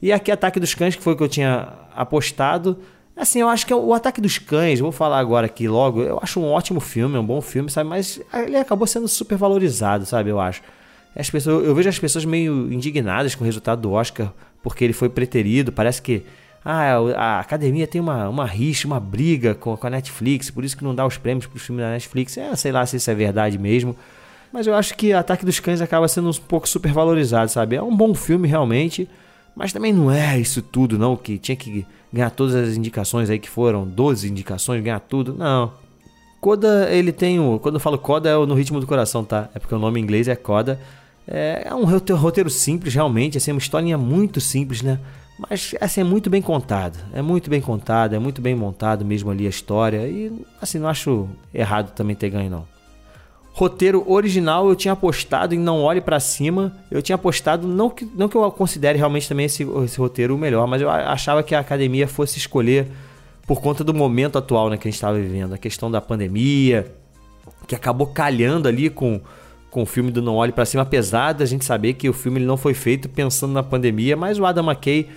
E 0.01 0.11
aqui 0.11 0.31
Ataque 0.31 0.59
dos 0.59 0.73
Cães, 0.73 0.95
que 0.95 1.03
foi 1.03 1.13
o 1.13 1.15
que 1.15 1.21
eu 1.21 1.29
tinha 1.29 1.73
apostado. 1.95 2.79
Assim, 3.15 3.39
eu 3.39 3.49
acho 3.49 3.67
que 3.67 3.73
é 3.73 3.75
o 3.75 3.93
Ataque 3.93 4.19
dos 4.19 4.39
Cães, 4.39 4.79
vou 4.79 4.91
falar 4.91 5.19
agora 5.19 5.45
aqui 5.45 5.67
logo, 5.67 6.01
eu 6.01 6.19
acho 6.19 6.39
um 6.39 6.45
ótimo 6.45 6.79
filme, 6.79 7.17
é 7.17 7.19
um 7.19 7.25
bom 7.25 7.39
filme, 7.39 7.69
sabe? 7.69 7.87
Mas 7.87 8.19
ele 8.33 8.57
acabou 8.57 8.87
sendo 8.87 9.07
super 9.07 9.37
valorizado, 9.37 10.07
sabe? 10.07 10.31
Eu 10.31 10.39
acho. 10.39 10.63
As 11.15 11.29
pessoas, 11.29 11.67
eu 11.67 11.75
vejo 11.75 11.87
as 11.87 11.99
pessoas 11.99 12.25
meio 12.25 12.73
indignadas 12.73 13.35
com 13.35 13.43
o 13.43 13.45
resultado 13.45 13.79
do 13.79 13.91
Oscar, 13.91 14.33
porque 14.63 14.83
ele 14.83 14.93
foi 14.93 15.07
preterido. 15.07 15.71
Parece 15.71 16.01
que 16.01 16.25
ah, 16.63 16.97
a 17.15 17.39
academia 17.39 17.87
tem 17.87 18.01
uma, 18.01 18.27
uma 18.27 18.45
rixa, 18.45 18.87
uma 18.87 18.99
briga 18.99 19.55
com, 19.55 19.75
com 19.77 19.87
a 19.87 19.89
Netflix, 19.89 20.49
por 20.49 20.63
isso 20.65 20.75
que 20.75 20.83
não 20.83 20.93
dá 20.93 21.05
os 21.05 21.17
prêmios 21.17 21.45
para 21.45 21.55
os 21.55 21.63
filmes 21.63 21.83
da 21.83 21.91
Netflix. 21.91 22.37
É, 22.37 22.55
sei 22.55 22.71
lá 22.71 22.85
se 22.85 22.97
isso 22.97 23.09
é 23.09 23.15
verdade 23.15 23.57
mesmo. 23.57 23.95
Mas 24.51 24.67
eu 24.67 24.73
acho 24.75 24.95
que 24.95 25.13
Ataque 25.13 25.45
dos 25.45 25.59
Cães 25.59 25.81
acaba 25.81 26.07
sendo 26.07 26.29
um 26.29 26.33
pouco 26.33 26.67
super 26.67 26.91
valorizado, 26.91 27.51
sabe? 27.51 27.75
É 27.75 27.81
um 27.81 27.95
bom 27.95 28.13
filme 28.13 28.47
realmente, 28.47 29.07
mas 29.55 29.73
também 29.73 29.93
não 29.93 30.11
é 30.11 30.39
isso 30.39 30.61
tudo, 30.61 30.97
não, 30.97 31.15
que 31.15 31.37
tinha 31.37 31.55
que 31.55 31.85
ganhar 32.11 32.29
todas 32.29 32.55
as 32.55 32.75
indicações 32.75 33.29
aí 33.29 33.39
que 33.39 33.49
foram, 33.49 33.85
12 33.85 34.29
indicações, 34.29 34.83
ganhar 34.83 34.99
tudo. 34.99 35.33
Não. 35.33 35.71
Coda, 36.39 36.87
ele 36.91 37.11
tem 37.11 37.39
o. 37.39 37.59
Quando 37.59 37.75
eu 37.75 37.79
falo 37.79 37.97
Coda, 37.97 38.29
é 38.29 38.35
no 38.45 38.53
ritmo 38.53 38.79
do 38.79 38.87
coração, 38.87 39.23
tá? 39.23 39.49
É 39.53 39.59
porque 39.59 39.73
o 39.73 39.79
nome 39.79 39.99
em 39.99 40.03
inglês 40.03 40.27
é 40.27 40.35
Coda. 40.35 40.79
É, 41.27 41.63
é 41.65 41.75
um 41.75 41.83
roteiro 41.83 42.49
simples, 42.49 42.93
realmente, 42.93 43.37
assim, 43.37 43.51
é 43.51 43.53
uma 43.53 43.59
historinha 43.59 43.97
muito 43.97 44.39
simples, 44.39 44.81
né? 44.81 44.99
Mas, 45.37 45.75
assim, 45.79 46.01
é 46.01 46.03
muito 46.03 46.29
bem 46.29 46.41
contado. 46.41 46.97
É 47.13 47.21
muito 47.21 47.49
bem 47.49 47.61
contado, 47.61 48.15
é 48.15 48.19
muito 48.19 48.41
bem 48.41 48.55
montado 48.55 49.05
mesmo 49.05 49.29
ali 49.29 49.45
a 49.45 49.49
história. 49.49 50.07
E, 50.07 50.31
assim, 50.61 50.79
não 50.79 50.87
acho 50.87 51.29
errado 51.53 51.93
também 51.93 52.15
ter 52.15 52.29
ganho, 52.29 52.49
não. 52.49 52.77
Roteiro 53.53 54.03
original 54.07 54.69
eu 54.69 54.75
tinha 54.75 54.91
apostado 54.93 55.55
em 55.55 55.59
Não 55.59 55.81
Olhe 55.81 56.01
para 56.01 56.19
Cima. 56.19 56.75
Eu 56.91 57.01
tinha 57.01 57.15
apostado, 57.15 57.67
não 57.67 57.89
que, 57.89 58.05
não 58.15 58.27
que 58.27 58.35
eu 58.35 58.51
considere 58.51 58.97
realmente 58.97 59.27
também 59.27 59.45
esse, 59.45 59.67
esse 59.83 59.99
roteiro 59.99 60.35
o 60.35 60.37
melhor, 60.37 60.67
mas 60.67 60.81
eu 60.81 60.89
achava 60.89 61.41
que 61.41 61.55
a 61.55 61.59
academia 61.59 62.07
fosse 62.07 62.37
escolher 62.37 62.87
por 63.47 63.61
conta 63.61 63.83
do 63.83 63.93
momento 63.93 64.37
atual 64.37 64.69
né, 64.69 64.77
que 64.77 64.87
a 64.87 64.91
gente 64.91 64.97
estava 64.97 65.17
vivendo. 65.17 65.53
A 65.53 65.57
questão 65.57 65.89
da 65.89 66.01
pandemia, 66.01 66.93
que 67.67 67.75
acabou 67.75 68.07
calhando 68.07 68.67
ali 68.67 68.89
com, 68.89 69.19
com 69.71 69.83
o 69.83 69.85
filme 69.85 70.11
do 70.11 70.21
Não 70.21 70.35
Olhe 70.35 70.51
para 70.51 70.65
Cima, 70.65 70.83
apesar 70.83 71.33
da 71.33 71.45
gente 71.45 71.65
saber 71.65 71.93
que 71.93 72.07
o 72.07 72.13
filme 72.13 72.39
ele 72.39 72.45
não 72.45 72.57
foi 72.57 72.73
feito 72.73 73.09
pensando 73.09 73.53
na 73.53 73.63
pandemia, 73.63 74.15
mas 74.15 74.37
o 74.37 74.45
Adam 74.45 74.65
McKay 74.65 75.09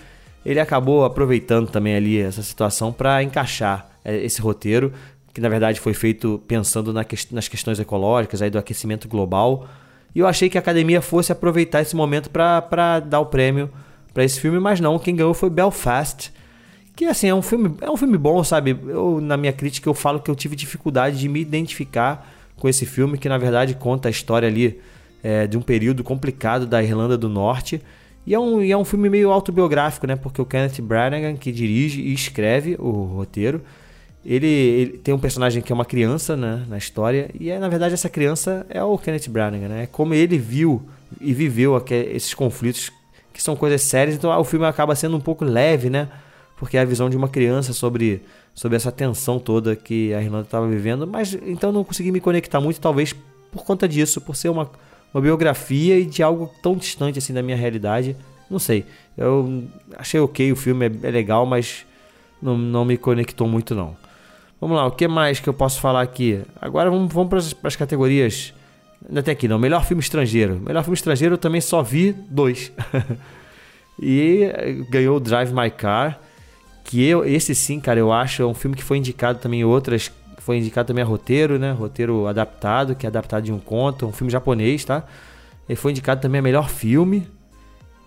ele 0.45 0.61
acabou 0.61 1.05
aproveitando 1.05 1.69
também 1.69 1.95
ali 1.95 2.19
essa 2.19 2.43
situação 2.43 2.93
para 2.93 3.23
encaixar 3.23 3.91
é, 4.05 4.17
esse 4.17 4.41
roteiro 4.41 4.93
que 5.33 5.41
na 5.41 5.49
verdade 5.49 5.81
foi 5.81 5.95
feito 5.95 6.43
pensando 6.47 6.93
na 6.93 7.05
que, 7.05 7.17
nas 7.33 7.49
questões 7.49 7.79
ecológicas, 7.79 8.43
aí 8.43 8.51
do 8.51 8.59
aquecimento 8.59 9.09
global. 9.09 9.69
E 10.15 10.19
eu 10.19 10.27
achei 10.27 10.49
que 10.49 10.59
a 10.59 10.61
academia 10.61 11.01
fosse 11.01 11.31
aproveitar 11.31 11.81
esse 11.81 11.95
momento 11.95 12.31
para 12.31 13.01
dar 13.01 13.21
o 13.21 13.27
prêmio 13.27 13.71
para 14.13 14.25
esse 14.25 14.41
filme, 14.41 14.59
mas 14.59 14.81
não, 14.81 14.99
quem 14.99 15.15
ganhou 15.15 15.33
foi 15.33 15.49
Belfast. 15.49 16.33
Que 16.97 17.05
assim, 17.05 17.29
é 17.29 17.35
um 17.35 17.43
filme, 17.43 17.77
é 17.81 17.89
um 17.89 17.97
filme 17.97 18.19
bom, 18.19 18.43
sabe? 18.43 18.77
Eu, 18.87 19.21
na 19.21 19.37
minha 19.37 19.53
crítica, 19.53 19.89
eu 19.89 19.95
falo 19.95 20.21
que 20.21 20.31
eu 20.31 20.35
tive 20.35 20.57
dificuldade 20.57 21.19
de 21.19 21.29
me 21.29 21.41
identificar 21.41 22.29
com 22.59 22.69
esse 22.69 22.85
filme, 22.85 23.17
que 23.17 23.29
na 23.29 23.39
verdade 23.39 23.75
conta 23.75 24.09
a 24.09 24.11
história 24.11 24.49
ali 24.49 24.81
é, 25.23 25.47
de 25.47 25.57
um 25.57 25.63
período 25.63 26.03
complicado 26.03 26.67
da 26.67 26.83
Irlanda 26.83 27.17
do 27.17 27.29
Norte. 27.29 27.81
E 28.27 28.35
é, 28.35 28.39
um, 28.39 28.63
e 28.63 28.71
é 28.71 28.77
um 28.77 28.85
filme 28.85 29.09
meio 29.09 29.31
autobiográfico, 29.31 30.07
né? 30.07 30.15
Porque 30.15 30.41
o 30.41 30.45
Kenneth 30.45 30.81
Branagh, 30.83 31.37
que 31.39 31.51
dirige 31.51 32.01
e 32.01 32.13
escreve 32.13 32.77
o 32.79 32.91
roteiro, 32.91 33.63
ele, 34.25 34.47
ele, 34.47 34.99
tem 34.99 35.15
um 35.15 35.19
personagem 35.19 35.63
que 35.63 35.73
é 35.73 35.75
uma 35.75 35.85
criança 35.85 36.37
né, 36.37 36.65
na 36.69 36.77
história, 36.77 37.31
e 37.39 37.51
é, 37.51 37.59
na 37.59 37.69
verdade 37.69 37.95
essa 37.95 38.09
criança 38.09 38.67
é 38.69 38.83
o 38.83 38.99
Kenneth 38.99 39.29
Branagh, 39.29 39.67
né? 39.67 39.83
É 39.85 39.87
como 39.87 40.13
ele 40.13 40.37
viu 40.37 40.83
e 41.21 41.33
viveu 41.33 41.75
aquele, 41.75 42.15
esses 42.15 42.35
conflitos 42.35 42.91
que 43.33 43.43
são 43.43 43.57
coisas 43.57 43.81
sérias, 43.83 44.17
então 44.17 44.39
o 44.39 44.45
filme 44.45 44.67
acaba 44.67 44.95
sendo 44.95 45.17
um 45.17 45.21
pouco 45.21 45.45
leve, 45.45 45.89
né? 45.89 46.09
Porque 46.57 46.77
é 46.77 46.81
a 46.81 46.85
visão 46.85 47.09
de 47.09 47.17
uma 47.17 47.29
criança 47.29 47.73
sobre, 47.73 48.23
sobre 48.55 48.77
essa 48.77 48.93
tensão 48.93 49.39
toda 49.39 49.75
que 49.75 50.13
a 50.13 50.21
Irlanda 50.21 50.45
estava 50.45 50.69
vivendo, 50.69 51.07
mas 51.07 51.33
então 51.47 51.73
não 51.73 51.83
consegui 51.83 52.13
me 52.13 52.21
conectar 52.21 52.61
muito, 52.61 52.79
talvez 52.79 53.15
por 53.51 53.65
conta 53.65 53.89
disso, 53.89 54.21
por 54.21 54.37
ser 54.37 54.51
uma, 54.51 54.71
uma 55.13 55.21
biografia 55.21 55.99
e 55.99 56.07
de 56.07 56.23
algo 56.23 56.51
tão 56.63 56.77
distante 56.77 57.19
assim 57.19 57.33
da 57.33 57.43
minha 57.43 57.57
realidade. 57.57 58.17
Não 58.49 58.59
sei. 58.59 58.85
Eu 59.17 59.65
achei 59.97 60.19
ok, 60.19 60.53
o 60.53 60.57
filme 60.57 60.87
é, 60.87 61.09
é 61.09 61.11
legal, 61.11 61.47
mas 61.47 61.85
não, 62.41 62.57
não 62.57 62.85
me 62.85 62.97
conectou 62.97 63.47
muito 63.47 63.75
não. 63.75 63.97
Vamos 64.61 64.77
lá, 64.77 64.87
o 64.87 64.91
que 64.91 65.09
mais 65.09 65.41
que 65.41 65.49
eu 65.49 65.55
posso 65.55 65.81
falar 65.81 66.03
aqui? 66.03 66.43
Agora 66.61 66.91
vamos, 66.91 67.13
vamos 67.13 67.55
para 67.55 67.69
as 67.69 67.77
categorias. 67.77 68.53
Tem 69.25 69.33
aqui, 69.33 69.49
não. 69.49 69.59
Melhor 69.59 69.85
filme 69.85 70.03
estrangeiro. 70.03 70.61
Melhor 70.61 70.83
filme 70.83 70.95
estrangeiro 70.95 71.35
eu 71.35 71.39
também 71.39 71.61
só 71.61 71.83
vi 71.83 72.13
dois. 72.13 72.71
e 73.99 74.85
ganhou 74.91 75.17
o 75.17 75.21
Drive 75.21 75.53
My 75.53 75.71
Car. 75.71 76.21
Que 76.85 77.03
eu, 77.03 77.25
esse 77.25 77.55
sim, 77.55 77.81
cara, 77.81 77.99
eu 77.99 78.13
acho 78.13 78.43
é 78.43 78.47
um 78.47 78.53
filme 78.53 78.77
que 78.77 78.83
foi 78.83 78.99
indicado 78.99 79.39
também 79.39 79.61
em 79.61 79.65
outras. 79.65 80.13
Foi 80.51 80.59
indicado 80.59 80.89
também 80.89 81.05
a 81.05 81.07
roteiro, 81.07 81.61
né? 81.61 81.71
Roteiro 81.71 82.27
adaptado, 82.27 82.97
que 82.97 83.07
é 83.07 83.09
adaptado 83.09 83.45
de 83.45 83.53
um 83.53 83.61
conto, 83.61 84.05
um 84.05 84.11
filme 84.11 84.33
japonês, 84.33 84.85
tá? 84.85 85.05
Ele 85.69 85.77
foi 85.77 85.93
indicado 85.93 86.21
também 86.21 86.41
a 86.41 86.43
melhor 86.43 86.69
filme. 86.69 87.25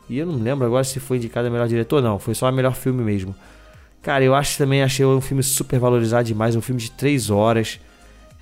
E 0.10 0.18
eu 0.18 0.26
não 0.26 0.36
lembro 0.36 0.68
agora 0.68 0.84
se 0.84 1.00
foi 1.00 1.16
indicado 1.16 1.48
a 1.48 1.50
melhor 1.50 1.70
diretor, 1.70 2.02
não. 2.02 2.20
Foi 2.20 2.36
só 2.36 2.48
a 2.48 2.52
melhor 2.52 2.76
filme 2.76 3.02
mesmo. 3.02 3.34
Cara, 4.02 4.26
eu 4.26 4.36
acho 4.36 4.58
também 4.58 4.84
achei 4.84 5.06
um 5.06 5.22
filme 5.22 5.42
super 5.42 5.80
valorizado 5.80 6.26
demais, 6.28 6.54
um 6.54 6.60
filme 6.60 6.82
de 6.82 6.92
três 6.92 7.30
horas. 7.30 7.80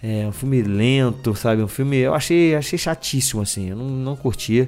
É 0.01 0.25
um 0.27 0.31
filme 0.31 0.63
lento, 0.63 1.35
sabe? 1.35 1.61
Um 1.61 1.67
filme. 1.67 1.97
Eu 1.97 2.15
achei, 2.15 2.55
achei 2.55 2.79
chatíssimo, 2.79 3.43
assim. 3.43 3.69
Eu 3.69 3.75
não, 3.75 3.85
não 3.85 4.15
curti. 4.15 4.67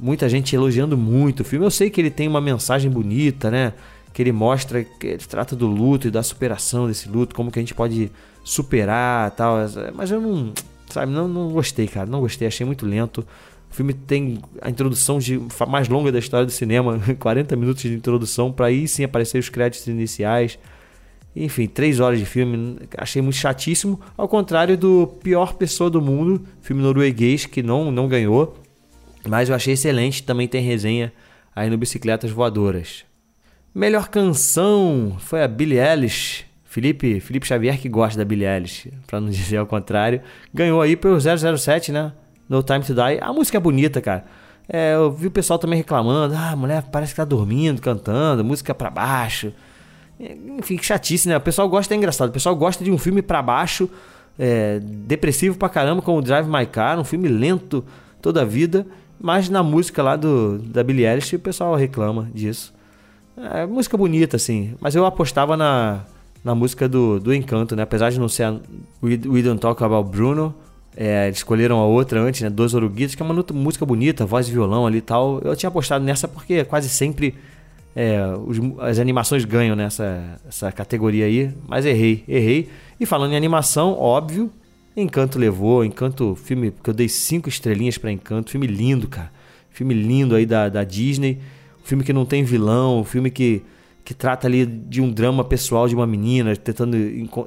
Muita 0.00 0.26
gente 0.26 0.56
elogiando 0.56 0.96
muito 0.96 1.40
o 1.40 1.44
filme. 1.44 1.66
Eu 1.66 1.70
sei 1.70 1.90
que 1.90 2.00
ele 2.00 2.10
tem 2.10 2.26
uma 2.26 2.40
mensagem 2.40 2.90
bonita, 2.90 3.50
né? 3.50 3.74
Que 4.10 4.22
ele 4.22 4.32
mostra 4.32 4.82
que 4.82 5.06
ele 5.06 5.18
trata 5.18 5.54
do 5.54 5.66
luto 5.66 6.08
e 6.08 6.10
da 6.10 6.22
superação 6.22 6.88
desse 6.88 7.10
luto, 7.10 7.34
como 7.34 7.52
que 7.52 7.58
a 7.58 7.62
gente 7.62 7.74
pode 7.74 8.10
superar 8.48 9.30
tal. 9.32 9.58
Mas 9.94 10.10
eu 10.10 10.20
não. 10.20 10.52
Sabe, 10.88 11.12
não, 11.12 11.28
não 11.28 11.50
gostei, 11.50 11.86
cara. 11.86 12.06
Não 12.06 12.20
gostei, 12.20 12.48
achei 12.48 12.64
muito 12.64 12.86
lento. 12.86 13.26
O 13.70 13.74
filme 13.74 13.92
tem 13.92 14.40
a 14.62 14.70
introdução 14.70 15.18
de, 15.18 15.38
mais 15.68 15.88
longa 15.88 16.10
da 16.10 16.18
história 16.18 16.46
do 16.46 16.52
cinema, 16.52 16.98
40 17.20 17.54
minutos 17.54 17.82
de 17.82 17.92
introdução, 17.92 18.50
para 18.50 18.66
aí 18.66 18.88
sim 18.88 19.04
aparecer 19.04 19.38
os 19.38 19.50
créditos 19.50 19.86
iniciais. 19.86 20.58
Enfim, 21.36 21.66
3 21.66 22.00
horas 22.00 22.18
de 22.18 22.24
filme, 22.24 22.78
achei 22.96 23.20
muito 23.20 23.36
chatíssimo. 23.36 24.00
Ao 24.16 24.26
contrário 24.26 24.76
do 24.78 25.06
Pior 25.22 25.52
Pessoa 25.52 25.90
do 25.90 26.00
Mundo, 26.00 26.42
filme 26.62 26.82
norueguês 26.82 27.44
que 27.44 27.62
não, 27.62 27.92
não 27.92 28.08
ganhou, 28.08 28.56
mas 29.28 29.50
eu 29.50 29.54
achei 29.54 29.74
excelente. 29.74 30.22
Também 30.22 30.48
tem 30.48 30.62
resenha 30.62 31.12
aí 31.54 31.68
no 31.68 31.76
Bicicletas 31.76 32.30
Voadoras. 32.30 33.04
Melhor 33.74 34.08
canção 34.08 35.16
foi 35.20 35.44
a 35.44 35.46
Billie 35.46 35.78
Eilish. 35.78 36.47
Felipe, 36.78 37.18
Felipe 37.18 37.46
Xavier, 37.46 37.76
que 37.76 37.88
gosta 37.88 38.16
da 38.16 38.24
Billie 38.24 38.46
Eilish, 38.46 38.88
para 39.06 39.20
não 39.20 39.28
dizer 39.30 39.56
ao 39.56 39.66
contrário, 39.66 40.20
ganhou 40.54 40.80
aí 40.80 40.94
pelo 40.96 41.18
007, 41.20 41.90
né? 41.90 42.12
No 42.48 42.62
Time 42.62 42.80
to 42.80 42.94
Die. 42.94 43.18
A 43.20 43.32
música 43.32 43.58
é 43.58 43.60
bonita, 43.60 44.00
cara. 44.00 44.24
É, 44.68 44.94
eu 44.94 45.10
vi 45.10 45.26
o 45.26 45.30
pessoal 45.30 45.58
também 45.58 45.76
reclamando. 45.76 46.34
Ah, 46.36 46.50
a 46.50 46.56
mulher 46.56 46.82
parece 46.92 47.12
que 47.12 47.16
tá 47.16 47.24
dormindo, 47.24 47.82
cantando, 47.82 48.44
música 48.44 48.72
para 48.72 48.90
baixo. 48.90 49.52
Enfim, 50.20 50.76
que 50.76 50.84
chatice, 50.84 51.28
né? 51.28 51.36
O 51.36 51.40
pessoal 51.40 51.68
gosta, 51.68 51.92
é 51.94 51.96
engraçado. 51.96 52.28
O 52.28 52.32
pessoal 52.32 52.54
gosta 52.54 52.84
de 52.84 52.90
um 52.90 52.96
filme 52.98 53.22
para 53.22 53.42
baixo, 53.42 53.90
é, 54.38 54.78
depressivo 54.80 55.58
pra 55.58 55.68
caramba, 55.68 56.00
como 56.00 56.22
Drive 56.22 56.46
My 56.46 56.64
Car, 56.64 56.98
um 56.98 57.04
filme 57.04 57.28
lento 57.28 57.84
toda 58.22 58.42
a 58.42 58.44
vida. 58.44 58.86
Mas 59.20 59.48
na 59.48 59.64
música 59.64 60.00
lá 60.00 60.14
do, 60.14 60.58
da 60.58 60.84
Billie 60.84 61.04
Eilish, 61.04 61.34
o 61.34 61.40
pessoal 61.40 61.74
reclama 61.74 62.30
disso. 62.32 62.72
É 63.36 63.66
música 63.66 63.96
bonita, 63.96 64.36
assim. 64.36 64.74
Mas 64.80 64.94
eu 64.94 65.04
apostava 65.04 65.56
na, 65.56 66.04
na 66.48 66.54
música 66.54 66.88
do, 66.88 67.20
do 67.20 67.34
Encanto, 67.34 67.76
né? 67.76 67.82
Apesar 67.82 68.10
de 68.10 68.18
não 68.18 68.28
ser 68.28 68.44
a 68.44 68.52
We, 69.02 69.20
We 69.26 69.42
Don't 69.42 69.60
Talk 69.60 69.84
About 69.84 70.08
Bruno, 70.10 70.54
é, 70.96 71.28
escolheram 71.28 71.78
a 71.78 71.84
outra 71.84 72.20
antes, 72.22 72.40
né? 72.40 72.48
Dois 72.48 72.72
Oruguitos, 72.72 73.14
que 73.14 73.22
é 73.22 73.26
uma 73.26 73.44
música 73.52 73.84
bonita, 73.84 74.24
voz 74.24 74.48
e 74.48 74.52
violão 74.52 74.86
ali 74.86 74.98
e 74.98 75.02
tal. 75.02 75.40
Eu 75.44 75.54
tinha 75.54 75.68
apostado 75.68 76.02
nessa 76.02 76.26
porque 76.26 76.64
quase 76.64 76.88
sempre 76.88 77.34
é, 77.94 78.18
os, 78.46 78.58
as 78.80 78.98
animações 78.98 79.44
ganham 79.44 79.76
nessa 79.76 80.40
essa 80.48 80.72
categoria 80.72 81.26
aí, 81.26 81.50
mas 81.68 81.84
errei, 81.84 82.24
errei. 82.26 82.70
E 82.98 83.04
falando 83.04 83.32
em 83.32 83.36
animação, 83.36 83.92
óbvio, 83.92 84.50
Encanto 84.96 85.38
levou, 85.38 85.84
Encanto, 85.84 86.34
filme 86.34 86.72
que 86.82 86.88
eu 86.88 86.94
dei 86.94 87.10
cinco 87.10 87.50
estrelinhas 87.50 87.98
para 87.98 88.10
Encanto, 88.10 88.50
filme 88.50 88.66
lindo, 88.66 89.06
cara. 89.06 89.30
Filme 89.70 89.92
lindo 89.92 90.34
aí 90.34 90.46
da, 90.46 90.70
da 90.70 90.82
Disney, 90.82 91.38
filme 91.84 92.02
que 92.02 92.12
não 92.12 92.24
tem 92.24 92.42
vilão, 92.42 93.04
filme 93.04 93.30
que 93.30 93.62
que 94.08 94.14
trata 94.14 94.46
ali 94.46 94.64
de 94.64 95.02
um 95.02 95.12
drama 95.12 95.44
pessoal 95.44 95.86
de 95.86 95.94
uma 95.94 96.06
menina 96.06 96.56
tentando 96.56 96.96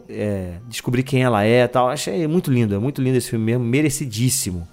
é, 0.07 0.57
descobrir 0.67 1.01
quem 1.01 1.23
ela 1.23 1.43
é 1.43 1.67
tal. 1.67 1.89
Achei 1.89 2.27
muito 2.27 2.51
lindo, 2.51 2.75
é 2.75 2.77
muito 2.77 3.01
lindo 3.01 3.17
esse 3.17 3.31
filme 3.31 3.45
mesmo, 3.45 3.63
merecidíssimo. 3.63 4.67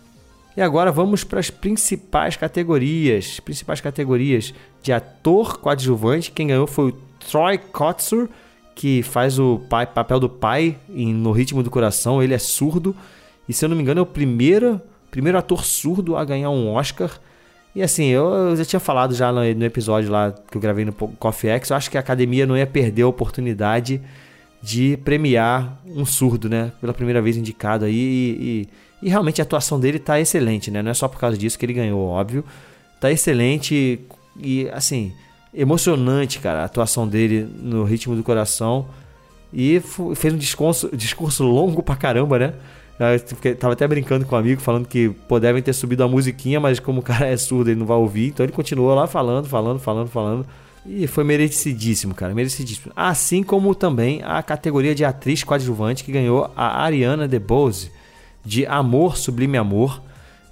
E 0.55 0.61
agora 0.61 0.93
vamos 0.93 1.25
para 1.25 1.41
as 1.41 1.49
principais 1.49 2.37
categorias. 2.37 3.41
Principais 3.41 3.81
categorias 3.81 4.53
de 4.83 4.93
ator 4.93 5.57
coadjuvante. 5.61 6.31
Quem 6.31 6.49
ganhou 6.49 6.67
foi 6.67 6.91
o 6.91 6.93
Troy 7.27 7.57
Kotsur, 7.57 8.29
que 8.75 9.03
faz 9.03 9.39
o 9.39 9.59
pai, 9.71 9.87
papel 9.87 10.21
do 10.21 10.29
pai 10.29 10.77
em 10.91 11.15
No 11.15 11.33
Ritmo 11.33 11.63
do 11.63 11.71
Coração. 11.71 12.23
Ele 12.23 12.35
é 12.35 12.39
surdo. 12.39 12.95
E 13.49 13.55
se 13.55 13.65
eu 13.65 13.69
não 13.71 13.75
me 13.75 13.83
engano, 13.83 14.01
é 14.01 14.03
o 14.03 14.07
primeiro, 14.07 14.79
primeiro 15.11 15.39
ator 15.39 15.65
surdo 15.65 16.19
a 16.19 16.25
ganhar 16.27 16.51
um 16.51 16.71
Oscar. 16.71 17.19
E 17.79 17.83
assim, 17.85 18.07
eu, 18.07 18.27
eu 18.35 18.57
já 18.57 18.65
tinha 18.65 18.81
falado 18.81 19.15
já 19.15 19.31
no, 19.31 19.39
no, 19.55 19.65
episódio 19.65 20.11
lá 20.11 20.35
que 20.51 20.57
eu 20.57 20.61
gravei 20.61 20.85
no 20.85 20.93
Coffee 20.93 21.49
X, 21.49 21.71
eu 21.71 21.77
acho 21.77 21.89
que 21.89 21.97
a 21.97 22.01
academia 22.01 22.45
não 22.45 22.59
ia 22.59 22.67
perder 22.67 23.03
a 23.03 23.07
oportunidade 23.07 24.03
de 24.61 24.97
premiar 25.05 25.81
um 25.87 26.05
surdo, 26.05 26.49
né? 26.49 26.73
Pela 26.81 26.93
primeira 26.93 27.23
vez 27.23 27.37
indicado 27.37 27.85
aí. 27.85 27.95
E, 27.95 28.69
e, 29.03 29.07
e, 29.07 29.09
realmente 29.09 29.41
a 29.41 29.45
atuação 29.45 29.79
dele 29.79 30.01
tá 30.01 30.19
excelente, 30.19 30.73
né? 30.73 30.83
Não 30.83 30.91
é 30.91 30.95
só 30.95 31.07
por 31.07 31.21
causa 31.21 31.39
disso 31.39 31.57
que 31.57 31.65
ele 31.67 31.73
ganhou, 31.73 32.01
óbvio. 32.01 32.45
Tá 33.01 33.13
excelente 33.13 34.01
e, 34.37 34.69
assim, 34.73 35.13
emocionante, 35.55 36.41
cara, 36.41 36.63
a 36.63 36.65
atuação 36.65 37.07
dele 37.07 37.49
no 37.61 37.85
ritmo 37.85 38.17
do 38.17 38.25
coração. 38.25 38.89
E 39.53 39.81
fez 40.17 40.35
um 40.35 40.37
discurso, 40.37 40.91
discurso 40.97 41.45
longo 41.45 41.81
pra 41.81 41.95
caramba, 41.95 42.41
né? 42.41 42.55
Eu 42.99 43.55
tava 43.57 43.75
até 43.75 43.87
brincando 43.87 44.27
com 44.27 44.35
um 44.35 44.39
amigo, 44.39 44.61
falando 44.61 44.87
que 44.87 45.11
pô, 45.29 45.39
devem 45.39 45.63
ter 45.63 45.73
subido 45.73 46.03
a 46.03 46.09
musiquinha, 46.09 46.59
mas 46.59 46.81
como 46.81 47.01
o 47.01 47.03
cara 47.03 47.27
é 47.27 47.37
surdo, 47.37 47.71
ele 47.71 47.79
não 47.79 47.87
vai 47.87 47.97
ouvir. 47.97 48.29
Então 48.29 48.45
ele 48.45 48.53
continuou 48.53 48.95
lá 48.95 49.07
falando, 49.07 49.47
falando, 49.47 49.79
falando, 49.79 50.09
falando. 50.09 50.47
E 50.85 51.07
foi 51.07 51.23
merecidíssimo, 51.23 52.15
cara, 52.15 52.35
merecidíssimo. 52.35 52.93
Assim 52.97 53.43
como 53.43 53.75
também 53.75 54.21
a 54.25 54.43
categoria 54.43 54.95
de 54.95 55.05
atriz 55.05 55.45
coadjuvante 55.45 56.03
que 56.03 56.11
ganhou 56.11 56.51
a 56.57 56.83
Ariana 56.83 57.29
DeBose, 57.29 57.91
de 58.45 58.67
Amor, 58.67 59.17
Sublime 59.17 59.59
Amor. 59.59 60.03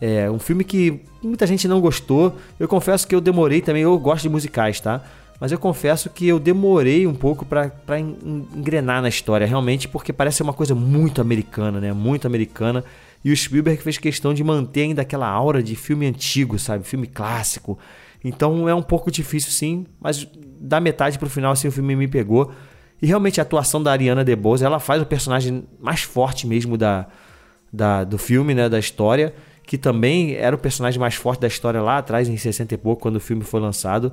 É 0.01 0.31
um 0.31 0.39
filme 0.39 0.63
que 0.63 1.01
muita 1.23 1.47
gente 1.47 1.67
não 1.67 1.81
gostou. 1.81 2.37
Eu 2.61 2.69
confesso 2.69 3.09
que 3.09 3.15
eu 3.15 3.21
demorei 3.21 3.61
também, 3.63 3.83
eu 3.83 3.99
gosto 3.99 4.25
de 4.25 4.29
musicais, 4.29 4.79
tá? 4.79 5.03
Mas 5.39 5.53
eu 5.53 5.59
confesso 5.59 6.09
que 6.09 6.27
eu 6.27 6.39
demorei 6.39 7.07
um 7.07 7.15
pouco 7.15 7.45
para 7.45 8.01
engrenar 8.01 9.03
na 9.03 9.09
história, 9.09 9.47
realmente, 9.47 9.87
porque 9.87 10.13
parece 10.13 10.43
uma 10.43 10.53
coisa 10.53 10.75
muito 10.75 11.21
americana, 11.21 11.79
né? 11.79 11.93
Muito 11.93 12.27
americana. 12.27 12.83
E 13.25 13.31
o 13.31 13.37
Spielberg 13.37 13.83
fez 13.83 13.99
questão 13.99 14.33
de 14.33 14.43
manter 14.43 14.83
ainda 14.83 15.03
aquela 15.03 15.29
aura 15.29 15.63
de 15.63 15.77
filme 15.77 16.07
antigo, 16.07 16.59
sabe? 16.59 16.85
Filme 16.85 17.07
clássico. 17.07 17.79
Então 18.25 18.69
é 18.69 18.75
um 18.75 18.83
pouco 18.83 19.11
difícil, 19.11 19.51
sim, 19.51 19.87
mas 20.01 20.27
da 20.59 20.81
metade 20.81 21.19
pro 21.19 21.29
final, 21.29 21.53
assim, 21.53 21.69
o 21.69 21.73
filme 21.73 21.95
me 21.95 22.09
pegou. 22.09 22.53
E 23.01 23.07
realmente 23.07 23.41
a 23.41 23.43
atuação 23.43 23.83
da 23.83 23.93
Ariana 23.93 24.25
DeBose, 24.25 24.65
ela 24.65 24.81
faz 24.81 25.03
o 25.03 25.07
personagem 25.07 25.65
mais 25.79 26.03
forte 26.03 26.47
mesmo 26.47 26.79
da, 26.79 27.07
da, 27.71 28.05
do 28.05 28.17
filme, 28.17 28.55
né? 28.55 28.69
Da 28.69 28.79
história. 28.79 29.35
Que 29.65 29.77
também 29.77 30.35
era 30.35 30.55
o 30.55 30.59
personagem 30.59 30.99
mais 30.99 31.17
forte 31.17 31.41
da 31.41 31.49
história 31.49 31.83
lá 31.83 31.99
atrás, 31.99 32.29
em 32.29 32.37
60 32.37 32.75
e 32.75 32.79
pouco, 32.79 33.03
quando 33.03 33.17
o 33.17 33.21
filme 33.21 33.43
foi 33.43 33.61
lançado. 33.61 34.13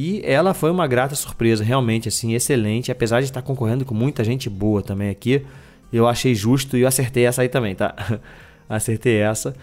E 0.00 0.22
ela 0.24 0.54
foi 0.54 0.70
uma 0.70 0.86
grata 0.86 1.16
surpresa, 1.16 1.64
realmente, 1.64 2.06
assim, 2.06 2.32
excelente. 2.32 2.92
Apesar 2.92 3.18
de 3.18 3.24
estar 3.24 3.42
concorrendo 3.42 3.84
com 3.84 3.94
muita 3.94 4.22
gente 4.22 4.48
boa 4.48 4.80
também 4.80 5.10
aqui, 5.10 5.44
eu 5.92 6.06
achei 6.06 6.36
justo 6.36 6.76
e 6.76 6.82
eu 6.82 6.86
acertei 6.86 7.26
essa 7.26 7.42
aí 7.42 7.48
também, 7.48 7.74
tá? 7.74 7.96
acertei 8.70 9.16
essa. 9.16 9.56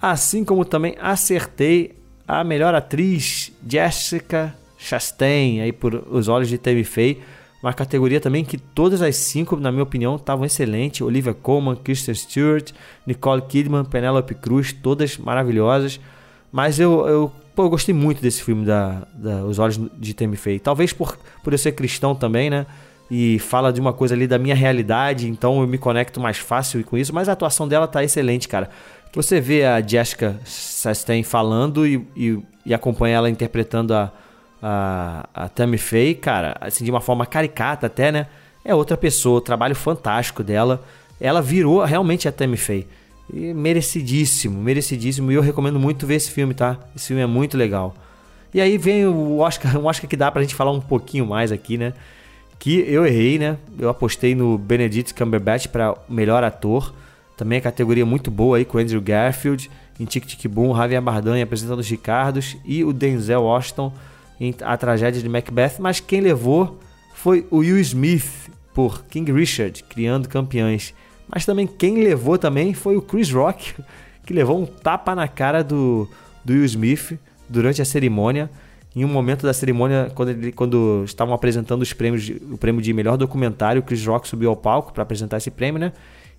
Assim 0.00 0.44
como 0.44 0.64
também 0.64 0.94
acertei 1.00 1.96
a 2.28 2.44
melhor 2.44 2.76
atriz, 2.76 3.50
Jessica 3.68 4.54
Chastain, 4.78 5.60
aí 5.60 5.72
por 5.72 5.94
Os 6.12 6.28
Olhos 6.28 6.48
de 6.48 6.58
Tammy 6.58 6.84
Faye. 6.84 7.20
Uma 7.60 7.72
categoria 7.72 8.20
também 8.20 8.44
que 8.44 8.58
todas 8.58 9.02
as 9.02 9.16
cinco, 9.16 9.56
na 9.56 9.72
minha 9.72 9.82
opinião, 9.82 10.14
estavam 10.14 10.44
excelentes. 10.44 11.00
Olivia 11.00 11.34
Colman, 11.34 11.74
Kristen 11.74 12.14
Stewart, 12.14 12.70
Nicole 13.04 13.42
Kidman, 13.42 13.84
Penelope 13.84 14.36
Cruz, 14.36 14.72
todas 14.72 15.18
maravilhosas. 15.18 15.98
Mas 16.52 16.78
eu, 16.78 17.04
eu 17.08 17.32
Pô, 17.54 17.64
eu 17.64 17.70
gostei 17.70 17.94
muito 17.94 18.22
desse 18.22 18.42
filme 18.42 18.64
da, 18.64 19.02
da 19.14 19.44
Os 19.44 19.58
Olhos 19.58 19.78
de 19.98 20.14
Temi 20.14 20.36
Fei. 20.36 20.58
Talvez 20.58 20.92
por, 20.92 21.18
por 21.42 21.52
eu 21.52 21.58
ser 21.58 21.72
cristão 21.72 22.14
também, 22.14 22.48
né? 22.48 22.66
e 23.14 23.38
fala 23.38 23.70
de 23.70 23.78
uma 23.78 23.92
coisa 23.92 24.14
ali 24.14 24.26
da 24.26 24.38
minha 24.38 24.54
realidade, 24.54 25.28
então 25.28 25.60
eu 25.60 25.66
me 25.66 25.76
conecto 25.76 26.18
mais 26.18 26.38
fácil 26.38 26.82
com 26.82 26.96
isso, 26.96 27.14
mas 27.14 27.28
a 27.28 27.32
atuação 27.32 27.68
dela 27.68 27.86
tá 27.86 28.02
excelente, 28.02 28.48
cara. 28.48 28.70
Você 29.12 29.38
vê 29.38 29.66
a 29.66 29.86
Jessica 29.86 30.40
Chastain 30.46 31.22
falando 31.22 31.86
e, 31.86 32.08
e, 32.16 32.38
e 32.64 32.72
acompanha 32.72 33.16
ela 33.16 33.28
interpretando 33.28 33.92
a, 33.92 34.10
a, 34.62 35.28
a 35.34 35.48
Tammy 35.50 35.76
Faye, 35.76 36.14
cara, 36.14 36.56
assim, 36.58 36.86
de 36.86 36.90
uma 36.90 37.02
forma 37.02 37.26
caricata 37.26 37.86
até, 37.86 38.10
né? 38.10 38.28
É 38.64 38.74
outra 38.74 38.96
pessoa, 38.96 39.36
o 39.36 39.42
trabalho 39.42 39.74
fantástico 39.74 40.42
dela. 40.42 40.82
Ela 41.20 41.42
virou 41.42 41.84
realmente 41.84 42.26
a 42.26 42.32
Tammy 42.32 42.56
Faye. 42.56 42.86
E 43.32 43.54
merecidíssimo, 43.54 44.60
merecidíssimo. 44.60 45.32
E 45.32 45.34
eu 45.34 45.42
recomendo 45.42 45.80
muito 45.80 46.06
ver 46.06 46.16
esse 46.16 46.30
filme, 46.30 46.52
tá? 46.52 46.78
Esse 46.94 47.08
filme 47.08 47.22
é 47.22 47.26
muito 47.26 47.56
legal. 47.56 47.94
E 48.52 48.60
aí 48.60 48.76
vem 48.76 49.06
o 49.06 49.38
Oscar, 49.38 49.76
um 49.80 49.86
Oscar 49.86 50.08
que 50.08 50.16
dá 50.16 50.30
pra 50.30 50.42
gente 50.42 50.54
falar 50.54 50.72
um 50.72 50.80
pouquinho 50.80 51.26
mais 51.26 51.50
aqui, 51.50 51.78
né? 51.78 51.94
Que 52.58 52.80
eu 52.80 53.06
errei, 53.06 53.38
né? 53.38 53.56
Eu 53.78 53.88
apostei 53.88 54.34
no 54.34 54.58
Benedict 54.58 55.14
Cumberbatch 55.14 55.68
para 55.68 55.96
melhor 56.08 56.44
ator. 56.44 56.94
Também 57.36 57.58
a 57.58 57.62
categoria 57.62 58.04
muito 58.04 58.30
boa 58.30 58.58
aí 58.58 58.64
com 58.64 58.78
Andrew 58.78 59.00
Garfield, 59.00 59.70
em 59.98 60.04
Tic 60.04 60.26
Tic 60.26 60.46
Boom, 60.46 60.76
Javier 60.76 61.00
Bardem 61.00 61.42
apresentando 61.42 61.80
os 61.80 61.88
Ricardos 61.88 62.56
e 62.64 62.84
o 62.84 62.92
Denzel 62.92 63.42
Washington 63.42 63.92
em 64.40 64.54
A 64.62 64.76
Tragédia 64.76 65.22
de 65.22 65.28
Macbeth, 65.28 65.76
mas 65.78 66.00
quem 66.00 66.20
levou 66.20 66.78
foi 67.14 67.46
o 67.50 67.58
Will 67.58 67.78
Smith 67.78 68.50
por 68.74 69.04
King 69.04 69.30
Richard, 69.32 69.84
Criando 69.84 70.28
Campeões. 70.28 70.94
Mas 71.32 71.46
também 71.46 71.66
quem 71.66 72.02
levou 72.02 72.36
também 72.36 72.74
foi 72.74 72.96
o 72.96 73.02
Chris 73.02 73.32
Rock, 73.32 73.74
que 74.26 74.34
levou 74.34 74.60
um 74.60 74.66
tapa 74.66 75.14
na 75.14 75.26
cara 75.26 75.64
do, 75.64 76.08
do 76.44 76.52
Will 76.52 76.64
Smith 76.64 77.18
durante 77.48 77.80
a 77.80 77.84
cerimônia. 77.84 78.50
Em 78.94 79.04
um 79.04 79.08
momento 79.08 79.46
da 79.46 79.54
cerimônia, 79.54 80.12
quando, 80.14 80.28
ele, 80.28 80.52
quando 80.52 81.02
estavam 81.06 81.32
apresentando 81.32 81.80
os 81.80 81.94
prêmios, 81.94 82.30
o 82.50 82.58
prêmio 82.58 82.82
de 82.82 82.92
melhor 82.92 83.16
documentário, 83.16 83.80
o 83.80 83.82
Chris 83.82 84.04
Rock 84.06 84.28
subiu 84.28 84.50
ao 84.50 84.56
palco 84.56 84.92
para 84.92 85.02
apresentar 85.02 85.38
esse 85.38 85.50
prêmio, 85.50 85.80
né? 85.80 85.92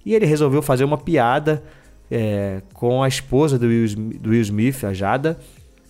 E 0.05 0.13
ele 0.13 0.27
resolveu 0.27 0.61
fazer 0.61 0.83
uma 0.83 0.97
piada 0.97 1.63
é, 2.11 2.61
com 2.73 3.01
a 3.01 3.07
esposa 3.07 3.57
do 3.57 3.65
Will, 3.65 3.87
do 4.19 4.29
Will 4.29 4.41
Smith, 4.41 4.83
a 4.83 4.93
Jada, 4.93 5.39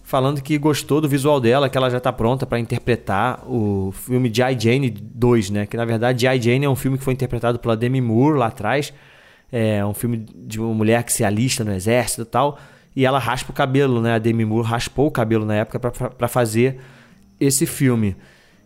falando 0.04 0.42
que 0.42 0.58
gostou 0.58 1.02
do 1.02 1.10
visual 1.10 1.40
dela, 1.40 1.70
que 1.70 1.78
ela 1.78 1.90
já 1.90 1.98
está 1.98 2.12
pronta 2.12 2.46
para 2.46 2.60
interpretar 2.60 3.44
o 3.48 3.92
filme 3.92 4.32
G.I. 4.34 4.60
Jane 4.60 4.90
2, 4.90 5.50
né? 5.50 5.66
Que 5.66 5.76
na 5.76 5.86
verdade 5.86 6.22
G.I. 6.22 6.42
Jane 6.42 6.66
é 6.66 6.70
um 6.70 6.76
filme 6.76 6.98
que 6.98 7.04
foi 7.04 7.14
interpretado 7.14 7.58
pela 7.60 7.76
Demi 7.76 8.02
Moore 8.02 8.38
lá 8.38 8.48
atrás. 8.48 8.94
É 9.52 9.86
um 9.86 9.94
filme 9.94 10.26
de 10.36 10.60
uma 10.60 10.74
mulher 10.74 11.04
que 11.04 11.14
se 11.14 11.24
alista 11.24 11.64
no 11.64 11.74
exército 11.74 12.22
e 12.22 12.26
tal. 12.26 12.60
E 12.96 13.06
ela 13.06 13.18
raspa 13.18 13.52
o 13.52 13.56
cabelo, 13.56 14.02
né? 14.02 14.14
A 14.14 14.20
Demi 14.20 14.46
Moore 14.46 14.68
raspou 14.68 15.08
o 15.08 15.12
cabelo 15.12 15.46
na 15.46 15.56
época 15.56 15.80
para 15.80 16.28
fazer 16.28 16.80
esse 17.40 17.66
filme. 17.66 18.16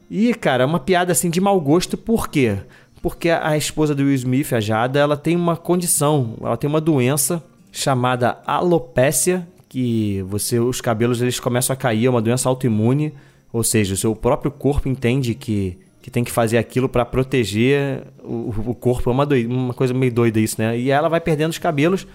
E, 0.09 0.33
cara, 0.33 0.63
é 0.63 0.65
uma 0.65 0.79
piada 0.79 1.11
assim 1.11 1.29
de 1.29 1.41
mau 1.41 1.59
gosto, 1.59 1.97
por 1.97 2.29
quê? 2.29 2.57
porque 3.01 3.29
a 3.29 3.55
esposa 3.55 3.93
do 3.93 4.03
Will 4.03 4.15
Smith, 4.15 4.51
a 4.53 4.59
Jada, 4.59 4.99
ela 4.99 5.15
tem 5.15 5.35
uma 5.35 5.55
condição, 5.55 6.35
ela 6.41 6.57
tem 6.57 6.69
uma 6.69 6.81
doença 6.81 7.43
chamada 7.71 8.37
alopécia, 8.45 9.47
que 9.69 10.21
você 10.23 10.59
os 10.59 10.81
cabelos 10.81 11.21
eles 11.21 11.39
começam 11.39 11.73
a 11.73 11.77
cair, 11.77 12.05
é 12.05 12.09
uma 12.09 12.21
doença 12.21 12.47
autoimune, 12.49 13.13
ou 13.51 13.63
seja, 13.63 13.93
o 13.93 13.97
seu 13.97 14.15
próprio 14.15 14.51
corpo 14.51 14.87
entende 14.87 15.33
que, 15.33 15.77
que 16.01 16.09
tem 16.09 16.23
que 16.23 16.31
fazer 16.31 16.57
aquilo 16.57 16.87
para 16.87 17.05
proteger 17.05 18.03
o, 18.23 18.53
o, 18.67 18.75
corpo, 18.75 19.09
é 19.09 19.13
uma, 19.13 19.25
doida, 19.25 19.53
uma 19.53 19.73
coisa 19.73 19.93
meio 19.93 20.11
doida 20.11 20.39
isso, 20.39 20.61
né? 20.61 20.77
E 20.77 20.89
ela 20.89 21.09
vai 21.09 21.19
perdendo 21.19 21.51
os 21.51 21.57
cabelos. 21.57 22.07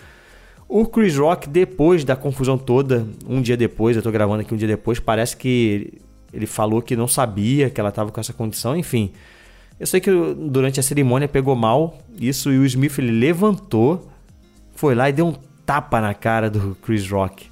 O 0.68 0.86
Chris 0.86 1.16
Rock, 1.16 1.48
depois 1.48 2.04
da 2.04 2.16
confusão 2.16 2.56
toda, 2.56 3.06
um 3.28 3.42
dia 3.42 3.56
depois, 3.56 3.96
eu 3.96 4.02
tô 4.02 4.10
gravando 4.10 4.40
aqui 4.40 4.54
um 4.54 4.56
dia 4.56 4.68
depois, 4.68 4.98
parece 4.98 5.36
que 5.36 5.92
ele 6.32 6.46
falou 6.46 6.80
que 6.80 6.96
não 6.96 7.06
sabia 7.06 7.68
que 7.68 7.78
ela 7.78 7.90
estava 7.90 8.10
com 8.10 8.18
essa 8.18 8.32
condição, 8.32 8.74
enfim. 8.74 9.12
Eu 9.78 9.86
sei 9.86 10.00
que 10.00 10.10
durante 10.10 10.80
a 10.80 10.82
cerimônia 10.82 11.28
pegou 11.28 11.54
mal 11.54 11.98
isso 12.18 12.50
e 12.50 12.58
o 12.58 12.64
Smith 12.64 12.98
ele 12.98 13.12
levantou, 13.12 14.08
foi 14.74 14.94
lá 14.94 15.10
e 15.10 15.12
deu 15.12 15.26
um 15.26 15.34
tapa 15.64 16.00
na 16.00 16.14
cara 16.14 16.50
do 16.50 16.76
Chris 16.82 17.08
Rock. 17.08 17.50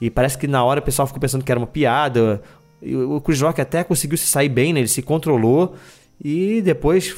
E 0.00 0.10
parece 0.10 0.38
que 0.38 0.46
na 0.46 0.62
hora 0.64 0.80
o 0.80 0.82
pessoal 0.82 1.06
ficou 1.06 1.20
pensando 1.20 1.44
que 1.44 1.50
era 1.50 1.58
uma 1.58 1.66
piada. 1.66 2.40
O 2.82 3.20
Chris 3.20 3.40
Rock 3.40 3.60
até 3.60 3.82
conseguiu 3.82 4.16
se 4.16 4.26
sair 4.26 4.48
bem, 4.48 4.72
né? 4.72 4.80
Ele 4.80 4.88
se 4.88 5.02
controlou 5.02 5.74
e 6.22 6.62
depois 6.62 7.16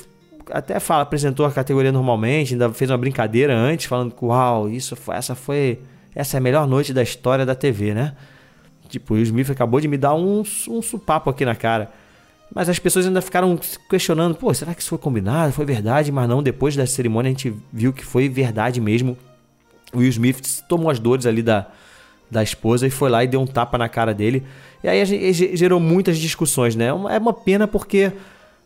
até 0.51 0.81
fala, 0.81 1.03
apresentou 1.03 1.47
a 1.47 1.53
categoria 1.53 1.93
normalmente, 1.93 2.55
ainda 2.55 2.73
fez 2.73 2.91
uma 2.91 2.99
brincadeira 2.99 3.57
antes, 3.57 3.87
falando 3.87 4.13
que 4.13 4.25
uau, 4.25 4.69
isso 4.69 4.97
foi, 4.97 5.15
essa 5.15 5.35
foi 5.35 5.79
essa 6.15 6.37
é 6.37 6.39
a 6.39 6.41
melhor 6.41 6.67
noite 6.67 6.93
da 6.93 7.03
história 7.03 7.47
da 7.47 7.55
TV, 7.55 7.95
né? 7.95 8.15
Tipo, 8.89 9.15
o 9.15 9.19
Smith 9.19 9.51
acabou 9.51 9.81
de 9.81 9.87
me 9.87 9.97
dar 9.97 10.15
um, 10.15 10.43
um 10.69 10.83
supapo 10.83 11.31
aqui 11.31 11.45
na 11.45 11.55
cara. 11.55 11.91
Mas 12.53 12.69
as 12.69 12.79
pessoas 12.79 13.07
ainda 13.07 13.23
ficaram 13.23 13.59
questionando: 13.89 14.35
pô, 14.35 14.53
será 14.53 14.75
que 14.75 14.81
isso 14.81 14.91
foi 14.91 14.99
combinado? 14.99 15.53
Foi 15.53 15.65
verdade? 15.65 16.11
Mas 16.11 16.29
não, 16.29 16.43
depois 16.43 16.75
da 16.75 16.85
cerimônia 16.87 17.29
a 17.29 17.33
gente 17.33 17.55
viu 17.73 17.93
que 17.93 18.05
foi 18.05 18.29
verdade 18.29 18.81
mesmo. 18.81 19.17
Will 19.95 20.09
Smith 20.09 20.63
tomou 20.69 20.91
as 20.91 20.99
dores 20.99 21.27
ali 21.27 21.43
da, 21.43 21.67
da 22.31 22.43
esposa 22.43 22.87
e 22.87 22.91
foi 22.91 23.11
lá 23.11 23.25
e 23.25 23.29
deu 23.29 23.41
um 23.41 23.47
tapa 23.47 23.77
na 23.77 23.89
cara 23.89 24.15
dele. 24.15 24.45
E 24.83 24.89
aí 24.89 25.33
gerou 25.33 25.81
muitas 25.81 26.19
discussões, 26.19 26.77
né? 26.77 26.87
É 26.87 26.93
uma 26.93 27.33
pena 27.33 27.67
porque 27.67 28.13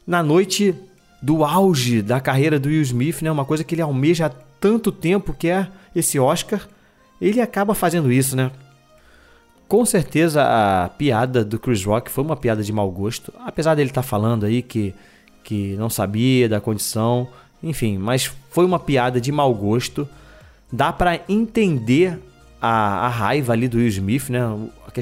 na 0.06 0.22
noite 0.22 0.74
do 1.22 1.42
auge 1.42 2.02
da 2.02 2.20
carreira 2.20 2.58
do 2.58 2.68
Will 2.68 2.82
Smith, 2.82 3.22
né? 3.22 3.30
Uma 3.30 3.44
coisa 3.44 3.64
que 3.64 3.74
ele 3.74 3.82
almeja 3.82 4.26
há 4.26 4.30
tanto 4.60 4.92
tempo, 4.92 5.32
que 5.32 5.48
é 5.48 5.68
esse 5.96 6.18
Oscar, 6.18 6.68
ele 7.20 7.40
acaba 7.40 7.74
fazendo 7.74 8.12
isso, 8.12 8.36
né? 8.36 8.50
Com 9.66 9.84
certeza 9.86 10.42
a 10.42 10.88
piada 10.90 11.44
do 11.44 11.58
Chris 11.58 11.84
Rock 11.84 12.10
foi 12.10 12.22
uma 12.22 12.36
piada 12.36 12.62
de 12.62 12.72
mau 12.72 12.90
gosto, 12.90 13.32
apesar 13.44 13.74
dele 13.74 13.90
estar 13.90 14.02
tá 14.02 14.06
falando 14.06 14.44
aí 14.44 14.62
que, 14.62 14.94
que 15.42 15.74
não 15.76 15.88
sabia 15.88 16.48
da 16.48 16.60
condição, 16.60 17.26
enfim, 17.62 17.96
mas 17.96 18.30
foi 18.50 18.64
uma 18.64 18.78
piada 18.78 19.20
de 19.20 19.32
mau 19.32 19.54
gosto. 19.54 20.06
Dá 20.72 20.92
para 20.92 21.20
entender 21.28 22.18
a, 22.60 23.06
a, 23.06 23.08
raiva 23.08 23.52
ali 23.52 23.68
do 23.68 23.76
Will 23.76 23.88
Smith, 23.88 24.28
né? 24.30 24.40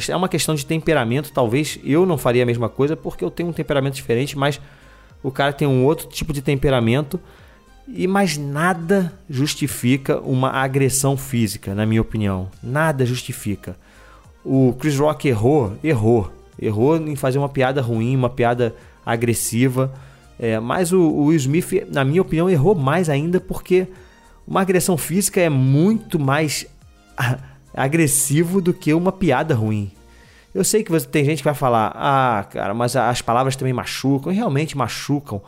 É 0.09 0.17
uma 0.17 0.29
questão 0.29 0.55
de 0.55 0.65
temperamento, 0.67 1.33
talvez 1.33 1.79
eu 1.85 2.05
não 2.07 2.17
faria 2.17 2.43
a 2.43 2.47
mesma 2.47 2.69
coisa 2.69 2.97
porque 2.97 3.25
eu 3.25 3.31
tenho 3.31 3.51
um 3.51 3.53
temperamento 3.53 3.95
diferente, 3.95 4.37
mas 4.37 4.61
o 5.23 5.31
cara 5.31 5.53
tem 5.53 5.69
um 5.69 5.85
outro 5.85 6.09
tipo 6.09 6.33
de 6.33 6.43
temperamento 6.43 7.21
e 7.87 8.07
mais 8.07 8.37
nada 8.37 9.13
justifica 9.29 10.19
uma 10.21 10.51
agressão 10.51 11.17
física, 11.17 11.75
na 11.75 11.85
minha 11.85 12.01
opinião. 12.01 12.49
Nada 12.63 13.05
justifica. 13.05 13.77
O 14.45 14.75
Chris 14.79 14.99
Rock 14.99 15.29
errou, 15.29 15.77
errou. 15.83 16.33
Errou 16.61 16.97
em 16.97 17.17
fazer 17.17 17.39
uma 17.39 17.49
piada 17.49 17.81
ruim, 17.81 18.17
uma 18.17 18.31
piada 18.31 18.75
agressiva. 19.05 19.93
É, 20.39 20.59
mas 20.59 20.93
o, 20.93 21.01
o 21.01 21.27
Will 21.27 21.37
Smith, 21.37 21.87
na 21.91 22.05
minha 22.05 22.23
opinião, 22.23 22.49
errou 22.49 22.75
mais 22.75 23.09
ainda 23.09 23.41
porque 23.41 23.87
uma 24.47 24.61
agressão 24.61 24.97
física 24.97 25.41
é 25.41 25.49
muito 25.49 26.19
mais 26.19 26.67
agressivo 27.75 28.61
do 28.61 28.73
que 28.73 28.93
uma 28.93 29.13
piada 29.13 29.55
ruim. 29.55 29.91
Eu 30.55 30.65
sei 30.65 30.85
que 30.85 30.91
você, 30.91 31.07
tem 31.07 31.25
gente 31.25 31.39
que 31.39 31.45
vai 31.45 31.55
falar, 31.55 31.93
ah, 31.95 32.45
cara, 32.51 32.75
mas 32.75 32.95
as 32.95 33.23
palavras 33.23 33.57
também 33.57 33.73
machucam, 33.73 34.31
e 34.31 34.37
realmente 34.37 34.77
machucam. 34.77 35.41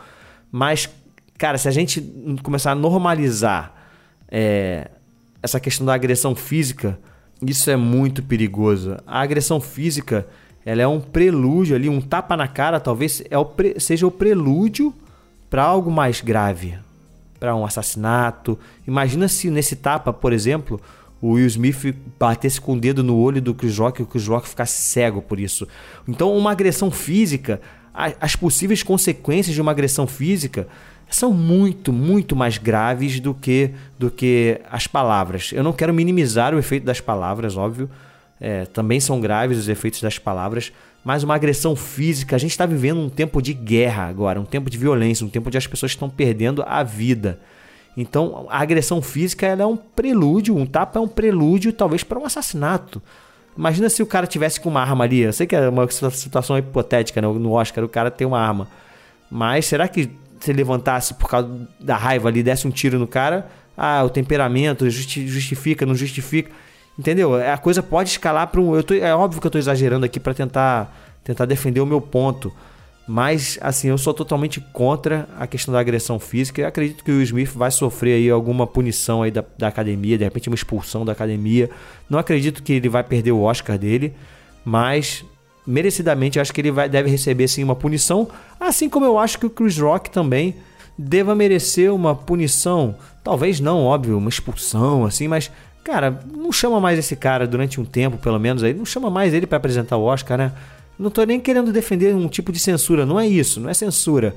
Mas, 0.50 0.88
cara, 1.36 1.58
se 1.58 1.68
a 1.68 1.70
gente 1.70 2.00
começar 2.42 2.72
a 2.72 2.74
normalizar 2.74 3.74
é, 4.28 4.90
essa 5.42 5.60
questão 5.60 5.84
da 5.84 5.92
agressão 5.92 6.34
física, 6.34 6.98
isso 7.42 7.70
é 7.70 7.76
muito 7.76 8.22
perigoso. 8.22 8.96
A 9.06 9.20
agressão 9.20 9.60
física, 9.60 10.26
ela 10.64 10.80
é 10.80 10.86
um 10.86 11.00
prelúdio 11.00 11.76
ali, 11.76 11.88
um 11.88 12.00
tapa 12.00 12.34
na 12.34 12.48
cara, 12.48 12.80
talvez 12.80 13.22
é 13.28 13.36
o 13.36 13.44
pre... 13.44 13.78
seja 13.78 14.06
o 14.06 14.10
prelúdio 14.10 14.94
para 15.50 15.62
algo 15.62 15.90
mais 15.90 16.22
grave, 16.22 16.78
para 17.44 17.54
um 17.54 17.66
assassinato. 17.66 18.58
Imagina 18.88 19.28
se 19.28 19.50
nesse 19.50 19.76
tapa, 19.76 20.14
por 20.14 20.32
exemplo, 20.32 20.80
o 21.20 21.32
Will 21.32 21.46
Smith 21.46 21.94
batesse 22.18 22.58
com 22.58 22.72
o 22.72 22.80
dedo 22.80 23.04
no 23.04 23.18
olho 23.18 23.42
do 23.42 23.54
Chris 23.54 23.76
Rock 23.76 24.00
e 24.00 24.02
o 24.02 24.06
Chris 24.06 24.26
Rock 24.26 24.48
ficasse 24.48 24.80
cego 24.80 25.20
por 25.20 25.38
isso. 25.38 25.68
Então, 26.08 26.34
uma 26.34 26.52
agressão 26.52 26.90
física, 26.90 27.60
as 27.92 28.34
possíveis 28.34 28.82
consequências 28.82 29.54
de 29.54 29.60
uma 29.60 29.72
agressão 29.72 30.06
física 30.06 30.66
são 31.10 31.34
muito, 31.34 31.92
muito 31.92 32.34
mais 32.34 32.56
graves 32.56 33.20
do 33.20 33.34
que, 33.34 33.72
do 33.98 34.10
que 34.10 34.58
as 34.70 34.86
palavras. 34.86 35.50
Eu 35.52 35.62
não 35.62 35.74
quero 35.74 35.92
minimizar 35.92 36.54
o 36.54 36.58
efeito 36.58 36.84
das 36.84 36.98
palavras, 36.98 37.58
óbvio. 37.58 37.90
É, 38.40 38.64
também 38.64 39.00
são 39.00 39.20
graves 39.20 39.58
os 39.58 39.68
efeitos 39.68 40.00
das 40.00 40.18
palavras, 40.18 40.72
mas 41.04 41.22
uma 41.22 41.34
agressão 41.34 41.76
física. 41.76 42.34
A 42.34 42.38
gente 42.38 42.52
está 42.52 42.64
vivendo 42.64 42.98
um 42.98 43.10
tempo 43.10 43.42
de 43.42 43.52
guerra 43.52 44.04
agora, 44.04 44.40
um 44.40 44.44
tempo 44.44 44.70
de 44.70 44.78
violência, 44.78 45.26
um 45.26 45.28
tempo 45.28 45.48
onde 45.48 45.58
as 45.58 45.66
pessoas 45.66 45.92
estão 45.92 46.08
perdendo 46.08 46.64
a 46.66 46.82
vida. 46.82 47.38
Então, 47.96 48.46
a 48.48 48.60
agressão 48.60 49.00
física 49.02 49.46
é 49.46 49.66
um 49.66 49.76
prelúdio, 49.76 50.56
um 50.56 50.66
tapa 50.66 50.98
é 50.98 51.02
um 51.02 51.06
prelúdio, 51.06 51.72
talvez, 51.72 52.02
para 52.02 52.18
um 52.18 52.24
assassinato. 52.24 53.00
Imagina 53.56 53.88
se 53.88 54.02
o 54.02 54.06
cara 54.06 54.26
tivesse 54.26 54.60
com 54.60 54.68
uma 54.68 54.80
arma 54.80 55.04
ali. 55.04 55.20
Eu 55.20 55.32
sei 55.32 55.46
que 55.46 55.54
é 55.54 55.68
uma 55.68 55.86
situação 55.88 56.58
hipotética, 56.58 57.20
né? 57.20 57.28
no 57.28 57.52
Oscar 57.52 57.84
o 57.84 57.88
cara 57.88 58.10
tem 58.10 58.26
uma 58.26 58.40
arma. 58.40 58.66
Mas 59.30 59.66
será 59.66 59.86
que 59.86 60.10
se 60.40 60.52
levantasse 60.52 61.14
por 61.14 61.28
causa 61.28 61.68
da 61.78 61.96
raiva 61.96 62.28
ali, 62.28 62.42
desse 62.42 62.66
um 62.66 62.70
tiro 62.70 62.98
no 62.98 63.06
cara, 63.06 63.48
ah, 63.76 64.02
o 64.04 64.10
temperamento 64.10 64.88
justifica, 64.90 65.86
não 65.86 65.94
justifica. 65.94 66.50
Entendeu? 66.98 67.34
A 67.34 67.58
coisa 67.58 67.82
pode 67.82 68.10
escalar 68.10 68.46
para 68.48 68.60
um. 68.60 68.74
Eu 68.74 68.82
tô, 68.82 68.94
é 68.94 69.14
óbvio 69.14 69.40
que 69.40 69.46
eu 69.46 69.48
estou 69.48 69.58
exagerando 69.58 70.06
aqui 70.06 70.20
para 70.20 70.32
tentar, 70.32 70.94
tentar 71.24 71.44
defender 71.44 71.80
o 71.80 71.86
meu 71.86 72.00
ponto. 72.00 72.52
Mas, 73.06 73.58
assim, 73.60 73.88
eu 73.88 73.98
sou 73.98 74.14
totalmente 74.14 74.60
contra 74.72 75.28
a 75.38 75.46
questão 75.46 75.74
da 75.74 75.80
agressão 75.80 76.18
física. 76.18 76.62
Eu 76.62 76.68
acredito 76.68 77.04
que 77.04 77.10
o 77.10 77.20
Smith 77.20 77.50
vai 77.50 77.70
sofrer 77.70 78.14
aí 78.14 78.30
alguma 78.30 78.66
punição 78.66 79.22
aí 79.22 79.30
da, 79.30 79.44
da 79.58 79.68
academia, 79.68 80.16
de 80.16 80.24
repente 80.24 80.48
uma 80.48 80.54
expulsão 80.54 81.04
da 81.04 81.12
academia. 81.12 81.68
Não 82.08 82.18
acredito 82.18 82.62
que 82.62 82.72
ele 82.72 82.88
vai 82.88 83.04
perder 83.04 83.32
o 83.32 83.42
Oscar 83.42 83.76
dele, 83.76 84.14
mas 84.64 85.22
merecidamente 85.66 86.40
acho 86.40 86.52
que 86.52 86.60
ele 86.60 86.70
vai, 86.70 86.88
deve 86.88 87.10
receber 87.10 87.46
sim 87.48 87.62
uma 87.62 87.76
punição. 87.76 88.28
Assim 88.58 88.88
como 88.88 89.04
eu 89.04 89.18
acho 89.18 89.38
que 89.38 89.46
o 89.46 89.50
Chris 89.50 89.78
Rock 89.78 90.10
também 90.10 90.54
deva 90.96 91.34
merecer 91.34 91.92
uma 91.92 92.14
punição. 92.14 92.94
Talvez 93.22 93.60
não, 93.60 93.84
óbvio, 93.84 94.16
uma 94.16 94.30
expulsão, 94.30 95.04
assim, 95.04 95.28
mas 95.28 95.50
cara, 95.84 96.18
não 96.34 96.50
chama 96.50 96.80
mais 96.80 96.98
esse 96.98 97.14
cara 97.14 97.46
durante 97.46 97.80
um 97.80 97.84
tempo, 97.84 98.16
pelo 98.16 98.40
menos 98.40 98.64
aí, 98.64 98.72
não 98.72 98.86
chama 98.86 99.10
mais 99.10 99.34
ele 99.34 99.46
para 99.46 99.58
apresentar 99.58 99.96
o 99.96 100.02
Oscar, 100.02 100.38
né? 100.38 100.52
Não 100.98 101.10
tô 101.10 101.22
nem 101.24 101.38
querendo 101.38 101.72
defender 101.72 102.14
um 102.14 102.26
tipo 102.26 102.50
de 102.50 102.58
censura, 102.58 103.04
não 103.04 103.20
é 103.20 103.26
isso, 103.26 103.60
não 103.60 103.68
é 103.68 103.74
censura. 103.74 104.34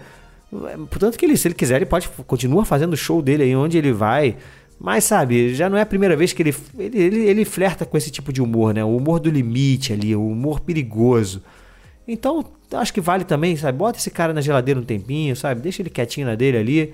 Portanto 0.90 1.18
que 1.18 1.26
ele, 1.26 1.38
se 1.38 1.48
ele 1.48 1.56
quiser, 1.56 1.78
ele 1.78 1.86
pode 1.86 2.08
continua 2.26 2.66
fazendo 2.66 2.94
o 2.94 2.98
show 2.98 3.22
dele 3.22 3.44
aí 3.44 3.56
onde 3.56 3.78
ele 3.78 3.92
vai. 3.92 4.36
Mas 4.80 5.06
sabe, 5.06 5.56
já 5.56 5.70
não 5.70 5.78
é 5.78 5.82
a 5.82 5.86
primeira 5.86 6.16
vez 6.16 6.34
que 6.34 6.42
ele, 6.44 6.56
ele, 6.78 7.00
ele, 7.00 7.20
ele 7.22 7.46
flerta 7.46 7.86
com 7.86 7.98
esse 7.98 8.12
tipo 8.12 8.32
de 8.32 8.42
humor, 8.42 8.74
né? 8.74 8.84
O 8.84 8.96
humor 8.96 9.20
do 9.20 9.30
limite 9.30 9.92
ali, 9.92 10.16
o 10.16 10.28
humor 10.28 10.60
perigoso. 10.60 11.42
Então, 12.08 12.46
acho 12.74 12.94
que 12.94 13.02
vale 13.02 13.24
também, 13.24 13.56
sabe? 13.56 13.78
Bota 13.78 13.98
esse 13.98 14.12
cara 14.12 14.34
na 14.34 14.42
geladeira 14.42 14.80
um 14.80 14.84
tempinho, 14.84 15.36
sabe? 15.36 15.62
Deixa 15.62 15.82
ele 15.82 15.90
quietinho 15.90 16.28
na 16.28 16.36
dele 16.36 16.58
ali 16.58 16.94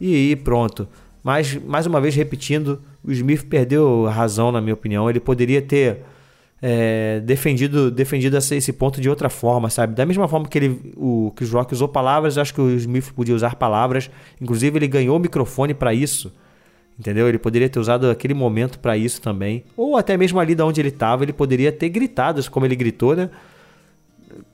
e, 0.00 0.32
e 0.32 0.36
pronto. 0.36 0.88
Mas, 1.22 1.54
mais 1.56 1.86
uma 1.86 2.00
vez, 2.00 2.14
repetindo, 2.14 2.80
o 3.04 3.12
Smith 3.12 3.44
perdeu 3.46 4.04
razão, 4.06 4.50
na 4.50 4.60
minha 4.60 4.74
opinião. 4.74 5.08
Ele 5.08 5.20
poderia 5.20 5.60
ter 5.60 5.98
é, 6.62 7.20
defendido, 7.20 7.90
defendido 7.90 8.36
esse 8.36 8.72
ponto 8.72 9.00
de 9.00 9.08
outra 9.08 9.28
forma, 9.28 9.70
sabe? 9.70 9.94
Da 9.94 10.04
mesma 10.04 10.28
forma 10.28 10.48
que 10.48 10.58
ele, 10.58 10.92
o 10.96 11.32
Chris 11.34 11.50
Rock 11.50 11.72
usou 11.72 11.88
palavras, 11.88 12.36
acho 12.38 12.54
que 12.54 12.60
o 12.60 12.70
Smith 12.76 13.12
podia 13.12 13.34
usar 13.34 13.54
palavras. 13.56 14.10
Inclusive, 14.40 14.78
ele 14.78 14.88
ganhou 14.88 15.16
o 15.16 15.20
microfone 15.20 15.74
para 15.74 15.94
isso. 15.94 16.32
Entendeu? 16.98 17.26
Ele 17.26 17.38
poderia 17.38 17.68
ter 17.68 17.80
usado 17.80 18.10
aquele 18.10 18.34
momento 18.34 18.78
para 18.78 18.94
isso 18.94 19.22
também. 19.22 19.64
Ou 19.74 19.96
até 19.96 20.18
mesmo 20.18 20.38
ali 20.38 20.54
de 20.54 20.62
onde 20.62 20.82
ele 20.82 20.90
estava, 20.90 21.24
ele 21.24 21.32
poderia 21.32 21.72
ter 21.72 21.88
gritado, 21.88 22.50
como 22.50 22.66
ele 22.66 22.76
gritou, 22.76 23.16
né? 23.16 23.30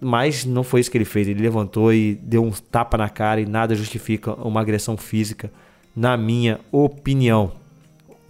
Mas 0.00 0.44
não 0.44 0.62
foi 0.62 0.80
isso 0.80 0.90
que 0.90 0.96
ele 0.96 1.04
fez. 1.04 1.26
Ele 1.26 1.42
levantou 1.42 1.92
e 1.92 2.14
deu 2.22 2.44
um 2.44 2.52
tapa 2.52 2.96
na 2.96 3.08
cara 3.08 3.40
e 3.40 3.46
nada 3.46 3.74
justifica 3.74 4.32
uma 4.34 4.60
agressão 4.60 4.96
física, 4.96 5.50
na 5.96 6.14
minha 6.16 6.60
opinião. 6.70 7.52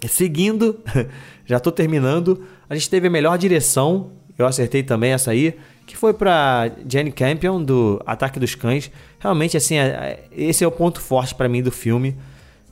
Seguindo, 0.08 0.78
já 1.44 1.56
estou 1.56 1.72
terminando. 1.72 2.44
A 2.70 2.74
gente 2.74 2.88
teve 2.88 3.08
a 3.08 3.10
melhor 3.10 3.36
direção, 3.36 4.12
eu 4.38 4.46
acertei 4.46 4.84
também 4.84 5.12
essa 5.12 5.32
aí, 5.32 5.56
que 5.84 5.96
foi 5.96 6.14
para 6.14 6.70
Jenny 6.88 7.10
Campion 7.10 7.62
do 7.62 8.00
Ataque 8.06 8.38
dos 8.38 8.54
Cães. 8.54 8.90
Realmente, 9.18 9.56
assim, 9.56 9.76
é, 9.76 9.86
é, 9.86 10.24
esse 10.30 10.62
é 10.62 10.66
o 10.66 10.70
ponto 10.70 11.00
forte 11.00 11.34
para 11.34 11.48
mim 11.48 11.62
do 11.62 11.72
filme. 11.72 12.16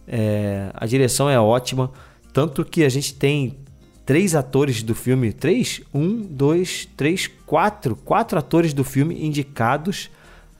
É, 0.07 0.71
a 0.75 0.87
direção 0.87 1.29
é 1.29 1.41
ótima, 1.41 1.91
tanto 2.33 2.65
que 2.65 2.85
a 2.85 2.89
gente 2.89 3.15
tem 3.15 3.57
três 4.05 4.35
atores 4.35 4.83
do 4.83 4.95
filme, 4.95 5.33
três, 5.33 5.81
um, 5.93 6.21
dois, 6.21 6.87
três, 6.97 7.27
quatro, 7.47 7.97
quatro 7.97 8.39
atores 8.39 8.75
do 8.75 8.85
filme 8.85 9.25
indicados 9.25 10.11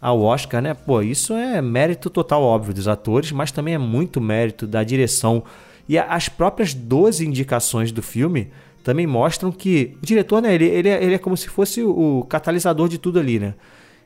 ao 0.05 0.21
Oscar, 0.21 0.61
né? 0.61 0.75
Pô, 0.75 1.01
isso 1.01 1.33
é 1.33 1.63
mérito 1.63 2.11
total, 2.11 2.43
óbvio, 2.43 2.75
dos 2.75 2.87
atores, 2.87 3.33
mas 3.33 3.51
também 3.51 3.73
é 3.73 3.79
muito 3.79 4.21
mérito 4.21 4.67
da 4.67 4.85
direção. 4.85 5.43
E 5.89 5.97
as 5.97 6.29
próprias 6.29 6.75
12 6.75 7.27
indicações 7.27 7.91
do 7.91 8.03
filme 8.03 8.51
também 8.83 9.07
mostram 9.07 9.51
que 9.51 9.97
o 10.03 10.05
diretor, 10.05 10.43
né, 10.43 10.55
ele, 10.55 10.67
ele, 10.67 10.89
é, 10.91 11.03
ele 11.03 11.15
é 11.15 11.19
como 11.19 11.39
se 11.39 11.49
fosse 11.49 11.83
o 11.83 12.23
catalisador 12.29 12.87
de 12.87 12.99
tudo 12.99 13.19
ali, 13.19 13.39
né? 13.39 13.55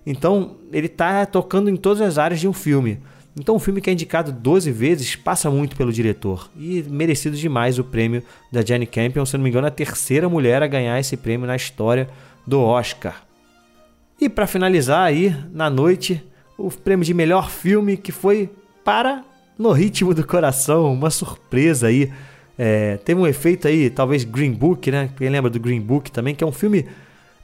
Então, 0.06 0.58
ele 0.72 0.86
tá 0.86 1.26
tocando 1.26 1.68
em 1.68 1.74
todas 1.74 2.00
as 2.00 2.16
áreas 2.16 2.38
de 2.38 2.46
um 2.46 2.52
filme. 2.52 3.00
Então, 3.36 3.56
um 3.56 3.58
filme 3.58 3.80
que 3.80 3.90
é 3.90 3.92
indicado 3.92 4.30
12 4.30 4.70
vezes 4.70 5.16
passa 5.16 5.50
muito 5.50 5.74
pelo 5.74 5.92
diretor. 5.92 6.48
E 6.56 6.84
merecido 6.84 7.36
demais 7.36 7.76
o 7.76 7.82
prêmio 7.82 8.22
da 8.52 8.64
Jenny 8.64 8.86
Campion, 8.86 9.26
se 9.26 9.36
não 9.36 9.42
me 9.42 9.50
engano, 9.50 9.66
a 9.66 9.70
terceira 9.70 10.28
mulher 10.28 10.62
a 10.62 10.68
ganhar 10.68 11.00
esse 11.00 11.16
prêmio 11.16 11.48
na 11.48 11.56
história 11.56 12.08
do 12.46 12.60
Oscar. 12.60 13.27
E 14.20 14.28
para 14.28 14.48
finalizar 14.48 15.06
aí, 15.06 15.32
na 15.52 15.70
noite, 15.70 16.20
o 16.56 16.68
prêmio 16.72 17.04
de 17.04 17.14
melhor 17.14 17.48
filme 17.48 17.96
que 17.96 18.10
foi 18.10 18.50
para 18.84 19.24
No 19.56 19.70
Ritmo 19.70 20.12
do 20.12 20.26
Coração, 20.26 20.92
uma 20.92 21.08
surpresa 21.08 21.86
aí. 21.86 22.10
É, 22.58 22.96
teve 22.96 23.20
um 23.20 23.26
efeito 23.28 23.68
aí, 23.68 23.88
talvez 23.88 24.24
Green 24.24 24.50
Book, 24.50 24.90
né? 24.90 25.08
Quem 25.16 25.28
lembra 25.28 25.48
do 25.48 25.60
Green 25.60 25.80
Book 25.80 26.10
também, 26.10 26.34
que 26.34 26.42
é 26.42 26.46
um 26.46 26.52
filme, 26.52 26.84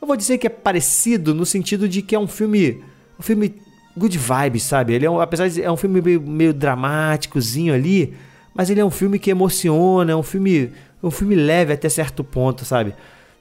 eu 0.02 0.08
vou 0.08 0.16
dizer 0.16 0.36
que 0.36 0.48
é 0.48 0.50
parecido 0.50 1.32
no 1.32 1.46
sentido 1.46 1.88
de 1.88 2.02
que 2.02 2.12
é 2.12 2.18
um 2.18 2.26
filme, 2.26 2.82
um 3.20 3.22
filme 3.22 3.54
good 3.96 4.18
vibes, 4.18 4.64
sabe? 4.64 4.94
Ele 4.94 5.06
é 5.06 5.10
um, 5.10 5.20
apesar 5.20 5.48
de 5.48 5.62
é 5.62 5.70
um 5.70 5.76
filme 5.76 6.02
meio, 6.02 6.20
meio 6.20 6.52
dramáticozinho 6.52 7.72
ali, 7.72 8.14
mas 8.52 8.68
ele 8.68 8.80
é 8.80 8.84
um 8.84 8.90
filme 8.90 9.20
que 9.20 9.30
emociona, 9.30 10.10
é 10.10 10.16
um 10.16 10.24
filme, 10.24 10.72
um 11.00 11.10
filme 11.10 11.36
leve 11.36 11.72
até 11.72 11.88
certo 11.88 12.24
ponto, 12.24 12.64
sabe? 12.64 12.94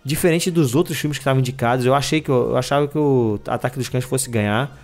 Diferente 0.05 0.51
dos 0.51 0.75
outros 0.75 0.97
filmes 0.97 1.17
que 1.17 1.21
estavam 1.21 1.39
indicados, 1.39 1.85
eu 1.85 1.95
achei 1.95 2.19
que 2.19 2.29
eu, 2.29 2.51
eu 2.51 2.57
achava 2.57 2.87
que 2.87 2.97
o 2.97 3.39
Ataque 3.47 3.77
dos 3.77 3.87
Cães 3.87 4.03
fosse 4.03 4.29
ganhar. 4.29 4.77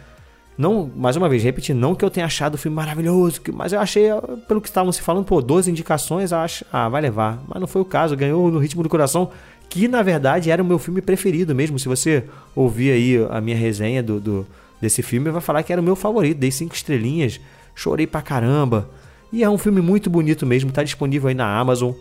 Não, 0.57 0.89
mais 0.95 1.15
uma 1.15 1.29
vez, 1.29 1.41
repetindo, 1.43 1.77
não 1.77 1.95
que 1.95 2.03
eu 2.03 2.09
tenha 2.09 2.25
achado 2.25 2.55
o 2.55 2.57
filme 2.57 2.75
maravilhoso, 2.75 3.41
mas 3.53 3.71
eu 3.71 3.79
achei, 3.79 4.09
pelo 4.47 4.59
que 4.59 4.67
estavam 4.67 4.91
se 4.91 5.01
falando, 5.01 5.25
pô, 5.25 5.41
12 5.41 5.71
indicações, 5.71 6.33
acho, 6.33 6.65
ah, 6.71 6.89
vai 6.89 7.01
levar. 7.01 7.41
Mas 7.47 7.61
não 7.61 7.67
foi 7.67 7.81
o 7.81 7.85
caso, 7.85 8.15
ganhou 8.15 8.51
no 8.51 8.59
Ritmo 8.59 8.83
do 8.83 8.89
Coração, 8.89 9.31
que 9.69 9.87
na 9.87 10.01
verdade 10.01 10.51
era 10.51 10.61
o 10.61 10.65
meu 10.65 10.79
filme 10.79 11.01
preferido 11.01 11.55
mesmo. 11.55 11.79
Se 11.79 11.87
você 11.87 12.25
ouvir 12.55 12.91
aí 12.91 13.27
a 13.29 13.39
minha 13.39 13.55
resenha 13.55 14.03
do, 14.03 14.19
do 14.19 14.47
desse 14.81 15.01
filme 15.01 15.29
vai 15.29 15.41
falar 15.41 15.63
que 15.63 15.71
era 15.71 15.81
o 15.81 15.83
meu 15.83 15.95
favorito, 15.95 16.37
dei 16.37 16.51
cinco 16.51 16.73
estrelinhas, 16.73 17.39
chorei 17.75 18.07
pra 18.07 18.21
caramba. 18.21 18.89
E 19.31 19.43
é 19.43 19.49
um 19.49 19.57
filme 19.57 19.79
muito 19.79 20.09
bonito 20.09 20.45
mesmo, 20.45 20.71
tá 20.71 20.83
disponível 20.83 21.29
aí 21.29 21.35
na 21.35 21.57
Amazon. 21.57 21.93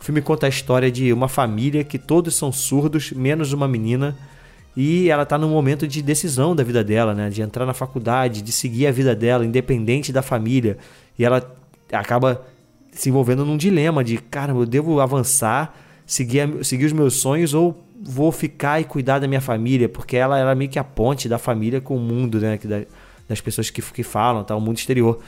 O 0.00 0.04
filme 0.04 0.20
conta 0.20 0.46
a 0.46 0.48
história 0.48 0.90
de 0.90 1.12
uma 1.12 1.28
família 1.28 1.82
que 1.82 1.98
todos 1.98 2.34
são 2.34 2.52
surdos, 2.52 3.12
menos 3.12 3.52
uma 3.52 3.66
menina, 3.66 4.16
e 4.76 5.08
ela 5.08 5.24
tá 5.24 5.38
num 5.38 5.48
momento 5.48 5.86
de 5.86 6.02
decisão 6.02 6.54
da 6.54 6.64
vida 6.64 6.82
dela, 6.82 7.14
né, 7.14 7.30
de 7.30 7.40
entrar 7.40 7.64
na 7.64 7.72
faculdade, 7.72 8.42
de 8.42 8.50
seguir 8.50 8.86
a 8.86 8.92
vida 8.92 9.14
dela 9.14 9.44
independente 9.44 10.12
da 10.12 10.20
família. 10.20 10.76
E 11.18 11.24
ela 11.24 11.56
acaba 11.92 12.44
se 12.92 13.08
envolvendo 13.08 13.44
num 13.44 13.56
dilema 13.56 14.02
de, 14.02 14.18
cara, 14.18 14.52
eu 14.52 14.66
devo 14.66 15.00
avançar, 15.00 15.76
seguir, 16.04 16.64
seguir 16.64 16.86
os 16.86 16.92
meus 16.92 17.14
sonhos 17.14 17.54
ou 17.54 17.82
vou 18.00 18.30
ficar 18.32 18.80
e 18.80 18.84
cuidar 18.84 19.18
da 19.18 19.28
minha 19.28 19.40
família, 19.40 19.88
porque 19.88 20.16
ela 20.16 20.38
era 20.38 20.54
meio 20.54 20.70
que 20.70 20.78
a 20.78 20.84
ponte 20.84 21.28
da 21.28 21.38
família 21.38 21.80
com 21.80 21.96
o 21.96 22.00
mundo, 22.00 22.38
né? 22.40 22.58
das 23.28 23.40
pessoas 23.40 23.70
que, 23.70 23.80
que 23.80 24.02
falam, 24.02 24.44
tá? 24.44 24.54
o 24.54 24.60
mundo 24.60 24.76
exterior. 24.76 25.20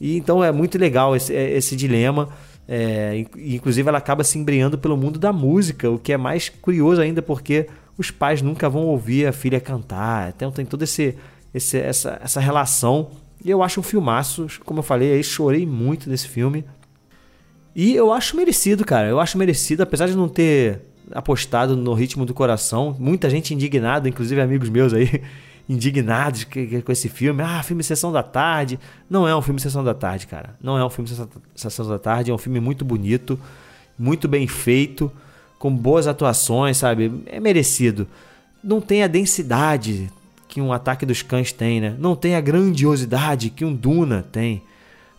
E 0.00 0.16
então 0.16 0.42
é 0.42 0.50
muito 0.52 0.76
legal 0.78 1.14
esse, 1.14 1.34
é, 1.34 1.56
esse 1.56 1.76
dilema. 1.76 2.28
É, 2.68 3.24
inclusive 3.36 3.88
ela 3.88 3.98
acaba 3.98 4.24
se 4.24 4.38
embriando 4.38 4.76
pelo 4.76 4.96
mundo 4.96 5.18
da 5.18 5.32
música, 5.32 5.88
o 5.90 5.98
que 5.98 6.12
é 6.12 6.16
mais 6.16 6.48
curioso 6.48 7.00
ainda 7.00 7.22
porque 7.22 7.68
os 7.96 8.10
pais 8.10 8.42
nunca 8.42 8.68
vão 8.68 8.82
ouvir 8.82 9.26
a 9.26 9.32
filha 9.32 9.60
cantar. 9.60 10.32
Então 10.34 10.50
tem 10.50 10.64
toda 10.64 10.84
esse, 10.84 11.16
esse, 11.54 11.78
essa, 11.78 12.20
essa 12.22 12.40
relação. 12.40 13.10
E 13.44 13.50
eu 13.50 13.62
acho 13.62 13.80
um 13.80 13.82
filmaço, 13.82 14.46
como 14.64 14.80
eu 14.80 14.82
falei, 14.82 15.12
aí 15.12 15.22
chorei 15.22 15.64
muito 15.64 16.10
nesse 16.10 16.28
filme. 16.28 16.64
E 17.74 17.94
eu 17.94 18.12
acho 18.12 18.36
merecido, 18.36 18.84
cara. 18.84 19.08
Eu 19.08 19.20
acho 19.20 19.38
merecido, 19.38 19.82
apesar 19.82 20.06
de 20.06 20.16
não 20.16 20.28
ter 20.28 20.80
apostado 21.12 21.76
no 21.76 21.94
ritmo 21.94 22.26
do 22.26 22.34
coração. 22.34 22.96
Muita 22.98 23.30
gente 23.30 23.54
indignada, 23.54 24.08
inclusive 24.08 24.40
amigos 24.40 24.68
meus 24.68 24.92
aí, 24.92 25.22
indignados 25.68 26.44
com 26.44 26.92
esse 26.92 27.08
filme. 27.08 27.42
Ah, 27.42 27.62
filme 27.62 27.82
Sessão 27.82 28.12
da 28.12 28.22
Tarde. 28.22 28.78
Não 29.10 29.26
é 29.26 29.34
um 29.34 29.42
filme 29.42 29.60
Sessão 29.60 29.82
da 29.82 29.94
Tarde, 29.94 30.26
cara. 30.26 30.56
Não 30.60 30.78
é 30.78 30.84
um 30.84 30.90
filme 30.90 31.10
Sessão 31.54 31.88
da 31.88 31.98
Tarde. 31.98 32.30
É 32.30 32.34
um 32.34 32.38
filme 32.38 32.60
muito 32.60 32.84
bonito, 32.84 33.38
muito 33.98 34.28
bem 34.28 34.46
feito, 34.46 35.10
com 35.58 35.74
boas 35.74 36.06
atuações, 36.06 36.76
sabe? 36.76 37.22
É 37.26 37.40
merecido. 37.40 38.06
Não 38.62 38.80
tem 38.80 39.02
a 39.02 39.06
densidade 39.06 40.10
que 40.48 40.60
um 40.60 40.72
Ataque 40.72 41.04
dos 41.04 41.22
Cães 41.22 41.52
tem, 41.52 41.80
né? 41.80 41.96
Não 41.98 42.14
tem 42.14 42.36
a 42.36 42.40
grandiosidade 42.40 43.50
que 43.50 43.64
um 43.64 43.74
Duna 43.74 44.24
tem. 44.30 44.62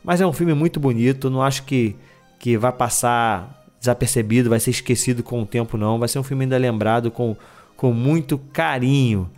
Mas 0.04 0.22
é 0.22 0.26
um 0.26 0.34
filme 0.34 0.54
muito 0.54 0.80
bonito. 0.80 1.30
Não 1.30 1.42
acho 1.42 1.64
que, 1.64 1.96
que 2.40 2.58
vai 2.58 2.72
passar 2.72 3.66
desapercebido, 3.80 4.50
vai 4.50 4.60
ser 4.60 4.72
esquecido 4.72 5.22
com 5.22 5.42
o 5.42 5.46
tempo, 5.46 5.78
não. 5.78 6.00
Vai 6.00 6.08
ser 6.08 6.20
um 6.20 6.24
filme 6.24 6.46
ainda 6.46 6.58
lembrado 6.58 7.12
com, 7.12 7.36
com 7.76 7.92
muito 7.94 8.38
carinho. 8.54 9.30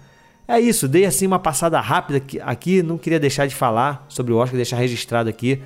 É 0.51 0.59
isso, 0.59 0.87
dei 0.87 1.05
assim 1.05 1.27
uma 1.27 1.37
passada 1.37 1.79
rápida 1.79 2.23
aqui, 2.41 2.81
não 2.81 2.97
queria 2.97 3.19
deixar 3.19 3.45
de 3.45 3.53
falar 3.53 4.03
sobre 4.09 4.33
o 4.33 4.37
Oscar, 4.37 4.55
deixar 4.55 4.77
registrado 4.77 5.29
aqui 5.29 5.61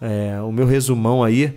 é, 0.00 0.40
o 0.40 0.50
meu 0.50 0.66
resumão 0.66 1.22
aí 1.22 1.52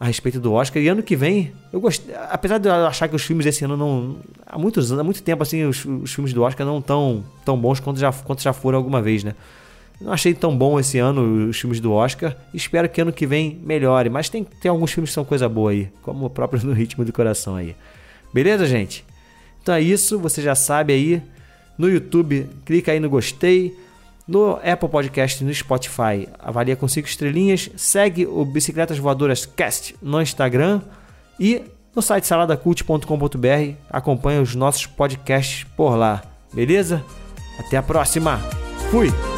a 0.00 0.04
respeito 0.04 0.40
do 0.40 0.52
Oscar. 0.52 0.82
E 0.82 0.88
ano 0.88 1.00
que 1.00 1.14
vem, 1.14 1.52
eu 1.72 1.80
apesar 2.28 2.58
de 2.58 2.68
eu 2.68 2.74
achar 2.88 3.06
que 3.06 3.14
os 3.14 3.22
filmes 3.22 3.46
desse 3.46 3.64
ano 3.64 3.76
não. 3.76 4.16
Há 4.44 4.58
muitos 4.58 4.90
há 4.90 5.04
muito 5.04 5.22
tempo 5.22 5.44
assim, 5.44 5.64
os, 5.64 5.84
os 5.84 6.12
filmes 6.12 6.32
do 6.32 6.42
Oscar 6.42 6.66
não 6.66 6.82
tão, 6.82 7.24
tão 7.44 7.56
bons 7.56 7.78
quanto 7.78 8.00
já, 8.00 8.12
quanto 8.12 8.42
já 8.42 8.52
foram 8.52 8.78
alguma 8.78 9.00
vez, 9.00 9.22
né? 9.22 9.36
Não 10.00 10.12
achei 10.12 10.34
tão 10.34 10.58
bom 10.58 10.80
esse 10.80 10.98
ano 10.98 11.48
os 11.48 11.60
filmes 11.60 11.78
do 11.78 11.92
Oscar. 11.92 12.36
Espero 12.52 12.88
que 12.88 13.00
ano 13.00 13.12
que 13.12 13.28
vem 13.28 13.60
melhore. 13.62 14.10
Mas 14.10 14.28
tem, 14.28 14.42
tem 14.42 14.68
alguns 14.68 14.90
filmes 14.90 15.10
que 15.10 15.14
são 15.14 15.24
coisa 15.24 15.48
boa 15.48 15.70
aí. 15.70 15.88
Como 16.02 16.26
o 16.26 16.30
próprio 16.30 16.60
No 16.66 16.72
Ritmo 16.72 17.04
do 17.04 17.12
Coração 17.12 17.54
aí. 17.54 17.76
Beleza, 18.34 18.66
gente? 18.66 19.04
Então 19.62 19.72
é 19.72 19.80
isso. 19.80 20.18
Você 20.18 20.42
já 20.42 20.56
sabe 20.56 20.92
aí. 20.92 21.22
No 21.78 21.88
YouTube, 21.88 22.50
clica 22.64 22.92
aí 22.92 23.00
no 23.00 23.08
gostei. 23.08 23.78
No 24.26 24.58
Apple 24.62 24.90
Podcast 24.90 25.42
no 25.42 25.54
Spotify, 25.54 26.28
avalia 26.38 26.76
com 26.76 26.86
5 26.86 27.08
estrelinhas. 27.08 27.70
Segue 27.76 28.26
o 28.26 28.44
Bicicletas 28.44 28.98
Voadoras 28.98 29.46
Cast 29.46 29.96
no 30.02 30.20
Instagram 30.20 30.82
e 31.40 31.62
no 31.96 32.02
site 32.02 32.26
saladacult.com.br. 32.26 33.74
Acompanha 33.88 34.42
os 34.42 34.54
nossos 34.54 34.86
podcasts 34.86 35.64
por 35.76 35.96
lá. 35.96 36.22
Beleza? 36.52 37.02
Até 37.58 37.78
a 37.78 37.82
próxima. 37.82 38.38
Fui! 38.90 39.37